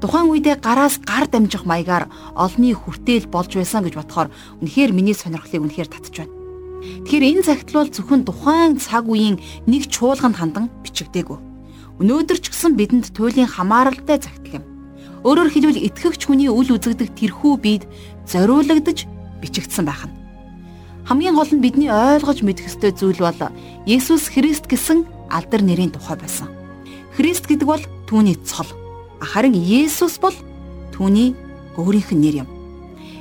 Тухайн 0.00 0.32
үедээ 0.32 0.56
гараас 0.64 0.96
гар 1.04 1.28
дамжих 1.28 1.68
маягаар 1.68 2.08
олонний 2.32 2.72
хүртээл 2.72 3.28
болж 3.28 3.52
байсан 3.52 3.84
гэж 3.84 4.00
бодохоор 4.00 4.32
үнэхээр 4.64 4.96
миний 4.96 5.12
сонирхлыг 5.12 5.60
үнэхээр 5.60 5.92
татж 5.92 6.24
байна. 6.24 6.32
Тэгэхээр 7.04 7.28
энэ 7.36 7.42
захидал 7.44 7.84
бол 7.84 7.92
зөвхөн 7.92 8.22
тухайн 8.24 8.80
цаг 8.80 9.04
үеийн 9.10 9.36
нэг 9.68 9.92
чуулганд 9.92 10.38
хандан 10.40 10.70
бичигдээгүй. 10.86 11.47
Өнөөдөр 11.98 12.38
ч 12.38 12.54
гэсэн 12.54 12.78
бидэнд 12.78 13.10
туйлын 13.10 13.50
хамааралтай 13.50 14.22
загтал 14.22 14.62
юм. 14.62 14.64
Өөрөөр 15.26 15.50
хэлбэл 15.50 15.82
итгэгч 15.82 16.30
хүний 16.30 16.46
үл 16.46 16.70
үзэгдэх 16.70 17.10
тэрхүү 17.18 17.54
бид 17.58 17.90
зориулагдж 18.30 19.10
бичигдсэн 19.42 19.82
байх 19.82 20.06
нь. 20.06 20.14
Хамгийн 21.10 21.34
гол 21.34 21.50
нь 21.50 21.58
бидний 21.58 21.90
ойлгож 21.90 22.46
мэдэх 22.46 22.70
ёстой 22.70 22.94
зүйл 22.94 23.18
бол 23.18 23.50
Есүс 23.82 24.30
Христ 24.30 24.70
гэсэн 24.70 25.10
алдар 25.26 25.58
нэрийн 25.58 25.90
тухай 25.90 26.14
байсан. 26.14 26.46
Христ 27.18 27.50
гэдэг 27.50 27.66
бол 27.66 27.82
түүний 28.06 28.38
цол. 28.46 28.70
Харин 29.18 29.58
Есүс 29.58 30.22
бол 30.22 30.36
түүний 30.94 31.34
өөрийнх 31.74 32.14
нь 32.14 32.22
нэр 32.22 32.34
юм. 32.46 32.48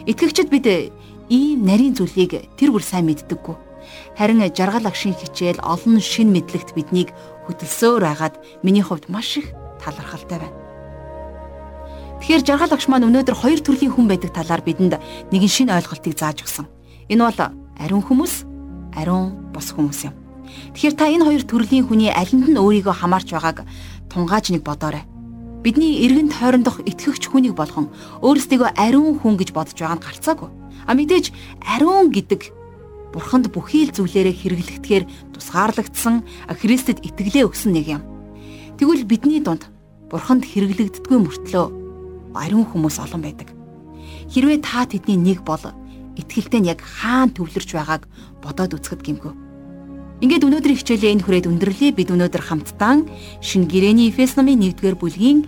Итгэгчид 0.05 0.53
бид 0.53 0.93
ийм 1.33 1.65
нарийн 1.65 1.97
зүйлийг 1.97 2.45
тэр 2.61 2.69
бүр 2.69 2.85
сайн 2.85 3.09
мэддэггүй. 3.09 3.66
Харин 4.17 4.41
жаргал 4.53 4.85
агшин 4.87 5.13
хичээл 5.13 5.61
олон 5.61 5.99
шин 6.01 6.33
мэдлэгт 6.33 6.73
биднийг 6.73 7.13
хөдөлсөөр 7.47 8.03
байгаад 8.03 8.35
миний 8.63 8.81
хувьд 8.83 9.09
маш 9.09 9.37
их 9.37 9.53
талархалтай 9.83 10.39
байна. 10.39 10.57
Тэгэхээр 12.19 12.43
жаргал 12.43 12.73
агш 12.73 12.89
маань 12.89 13.07
өнөөдөр 13.07 13.37
хоёр 13.37 13.61
төрлийн 13.61 13.93
хүн 13.93 14.09
байдаг 14.09 14.33
талаар 14.33 14.65
бидэнд 14.65 14.97
нэгэн 15.29 15.51
шинэ 15.53 15.75
ойлголтыг 15.77 16.17
зааж 16.17 16.41
өгсөн. 16.41 16.65
Энэ 17.13 17.23
бол 17.23 17.39
ариун 17.77 18.01
хүмүүс, 18.01 18.43
ариун 18.97 19.53
бус 19.53 19.69
хүмүүс 19.71 20.09
юм. 20.09 20.15
Тэгэхээр 20.73 20.95
та 20.97 21.05
энэ 21.13 21.25
хоёр 21.29 21.43
төрлийн 21.45 21.85
хүний 21.85 22.09
алинд 22.09 22.49
нь 22.49 22.57
өөрийгөө 22.57 22.95
хамаарч 23.05 23.31
байгааг 23.31 23.69
тунгааж 24.09 24.49
нэг 24.49 24.65
бодоорой. 24.65 25.05
Бидний 25.61 26.01
эргэн 26.05 26.33
тойрондох 26.33 26.81
итгэгч 26.81 27.29
хүнийг 27.29 27.53
болгон 27.53 27.93
өөрсдийгөө 28.25 28.75
ариун 28.75 29.21
хүн 29.21 29.37
гэж 29.37 29.53
бодож 29.53 29.77
байгаа 29.77 29.97
нь 29.99 30.05
гарцаагүй. 30.05 30.49
А 30.87 30.91
мэдээж 30.97 31.31
ариун 31.61 32.09
гэдэг 32.09 32.56
бурханд 33.17 33.49
бүхий 33.49 33.89
л 33.89 33.95
зүйлээрээ 33.97 34.35
хэрэглэгдэхээр 34.37 35.03
тусгаарлагдсан 35.33 36.21
Христэд 36.53 37.01
итгэлээ 37.01 37.49
өгсөн 37.49 37.73
нэг 37.73 37.97
юм. 37.97 38.05
Тэгвэл 38.77 39.09
бидний 39.09 39.41
дунд 39.41 39.65
бурханд 40.13 40.45
хэрэглэгддэггүй 40.45 41.17
мөртлөө 41.25 41.65
ариун 42.37 42.69
хүмүүс 42.69 43.01
олон 43.01 43.25
байдаг. 43.25 43.49
Хэрвээ 44.29 44.61
та 44.61 44.85
тэдний 44.85 45.17
нэг 45.17 45.41
бол 45.41 45.65
итгэлтэй 46.13 46.61
нь 46.61 46.69
яг 46.69 46.85
хаан 46.85 47.33
төвлөрч 47.33 47.73
байгааг 47.73 48.05
бодоод 48.45 48.77
үзэхэд 48.77 49.01
гимгүү. 49.01 49.33
Ингээд 50.21 50.45
өнөөдрийн 50.45 50.77
хичээлээ 50.77 51.13
энэ 51.17 51.25
хүрээд 51.25 51.49
өндөрлөе. 51.49 51.97
Бид 51.97 52.09
өнөөдөр 52.13 52.43
хамтдаа 52.45 53.01
шин 53.41 53.65
гэрээний 53.65 54.13
Эфес 54.13 54.37
номын 54.37 54.61
1-р 54.61 54.97
бүлгийн 54.97 55.45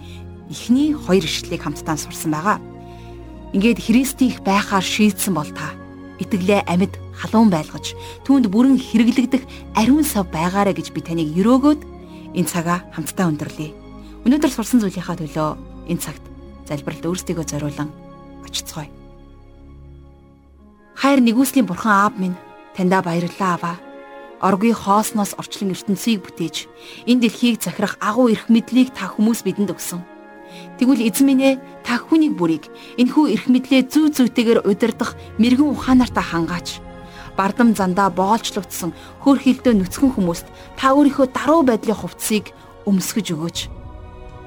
эхний 0.49 0.93
хоёр 0.93 1.25
ишлэлийг 1.25 1.61
хамтдаа 1.61 1.97
сурсан 1.97 2.33
байгаа. 2.33 2.57
Ингээд 3.53 3.81
Христийг 3.81 4.41
байхаар 4.45 4.85
шийдсэн 4.85 5.33
бол 5.33 5.49
та 5.49 5.73
итгэлээ 6.21 6.69
амьд 6.69 6.93
халуун 7.19 7.51
байлгаж 7.51 7.93
түүнд 8.23 8.47
бүрэн 8.47 8.79
хэрэглэгдэх 8.79 9.43
ариун 9.75 10.07
сав 10.07 10.31
байгаарэ 10.31 10.71
гэж 10.71 10.95
би 10.95 11.03
таныг 11.03 11.35
өрөөгөөд 11.35 11.81
энэ 12.39 12.47
цагаа 12.47 12.87
хамтдаа 12.95 13.27
өндөрлөе. 13.27 13.75
Өнөөдөр 14.23 14.51
сурсан 14.51 14.79
зүйлийнхаа 14.79 15.19
төлөө 15.19 15.49
энэ 15.91 15.99
цагт 15.99 16.23
залбиралд 16.63 17.05
өөрсдийгөө 17.11 17.45
зориулан 17.45 17.89
очицгоё. 18.47 18.87
Хайр 20.99 21.19
нэгүслийн 21.23 21.67
бурхан 21.67 21.91
аав 21.91 22.15
минь 22.19 22.39
таньда 22.75 23.01
баярлалаа 23.01 23.51
аваа. 23.55 23.77
Оргүй 24.39 24.71
хоосноос 24.71 25.35
орчлон 25.35 25.75
ертөнцийг 25.75 26.23
бүтээж 26.23 26.67
энэ 27.07 27.27
дэлхийг 27.27 27.59
захирах 27.59 27.99
агуу 27.99 28.31
эрх 28.31 28.47
мэдлийг 28.47 28.95
та 28.95 29.11
хүмүүс 29.11 29.43
бидэнд 29.43 29.75
өгсөн. 29.75 29.99
Тэгвэл 30.79 31.03
эзэн 31.07 31.25
минь 31.27 31.43
ээ 31.43 31.55
та 31.83 31.99
хүнийг 31.99 32.39
бүрийг 32.39 32.71
энхүү 32.99 33.25
эрх 33.35 33.45
мэдлээ 33.51 33.91
зүү 33.91 34.05
зүйтэйгээр 34.15 34.63
удирдах 34.63 35.15
мэрэгэн 35.39 35.71
ухаанартаа 35.75 36.23
хангаач. 36.23 36.79
Бардам 37.39 37.71
зандаа 37.71 38.11
боолчлогдсон 38.11 38.91
хөр 39.23 39.39
хилдөө 39.39 39.73
нүцгэн 39.79 40.11
хүмүүст 40.11 40.47
та 40.75 40.91
өөрийнхөө 40.91 41.27
даруй 41.31 41.63
байдлын 41.63 41.95
хувцсыг 41.95 42.51
өмсгөж 42.83 43.27
өгөөч. 43.31 43.57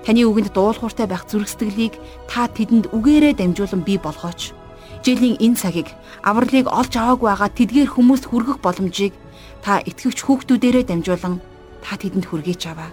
Таны 0.04 0.28
үгэнд 0.28 0.52
дуулууртай 0.52 1.08
байх 1.08 1.24
зүрх 1.24 1.48
сэтгэлийг 1.48 1.96
та 2.28 2.52
тэдэнд 2.52 2.92
үгээрээ 2.92 3.40
дамжуулан 3.40 3.80
бий 3.80 3.96
болгооч. 3.96 4.52
Жилийн 5.00 5.40
энэ 5.40 5.56
цагийг 5.56 5.88
авралыг 6.20 6.68
олж 6.68 6.92
аваагүй 6.92 7.32
байгаа 7.32 7.50
тэдгээр 7.56 7.90
хүмүүст 7.96 8.28
хүргэх 8.28 8.60
боломжийг 8.60 9.16
та 9.64 9.80
итгэвч 9.80 10.28
хүүхдүүдээрээ 10.28 10.84
дамжуулан 10.92 11.40
та 11.80 11.96
тэдэнд 11.96 12.28
хүргэж 12.28 12.60
аваа. 12.76 12.92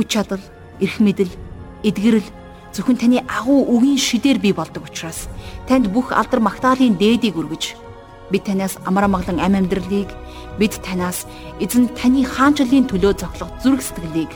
Хүч 0.00 0.08
чадал, 0.08 0.40
эрх 0.80 0.96
мэдэл, 1.04 1.36
эдгэрэл 1.84 2.28
Зөвхөн 2.72 2.96
таны 2.96 3.18
агуу 3.26 3.64
үгийн 3.76 3.96
шидээр 3.96 4.38
бий 4.38 4.52
болдог 4.52 4.86
учраас 4.86 5.26
танд 5.66 5.88
бүх 5.88 6.12
алдар 6.12 6.38
магтаалын 6.38 7.00
дээдийг 7.00 7.34
өргөж 7.40 7.87
бид 8.30 8.44
танаас 8.44 8.76
амар 8.88 9.04
амгалан 9.04 9.38
ам 9.40 9.54
амьдралыг 9.58 10.10
бид 10.58 10.74
танаас 10.82 11.26
эзэн 11.60 11.88
таны 11.98 12.24
хаанчлалын 12.24 12.88
төлөө 12.88 13.12
зохилох 13.18 13.52
зүрх 13.62 13.82
сэтгэлийг 13.82 14.32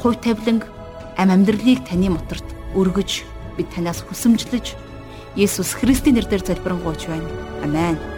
хувь 0.00 0.18
тавиланг 0.24 0.64
ам 1.20 1.30
амьдралыг 1.30 1.84
таны 1.88 2.10
моторт 2.10 2.46
өргөж 2.74 3.24
бид 3.56 3.68
танаас 3.74 4.02
хүсэмжлэж 4.04 4.76
Есүс 5.36 5.76
Христийн 5.76 6.16
нэрээр 6.16 6.40
залбирanгуйч 6.48 7.12
байна. 7.12 7.28
Амен. 7.60 8.15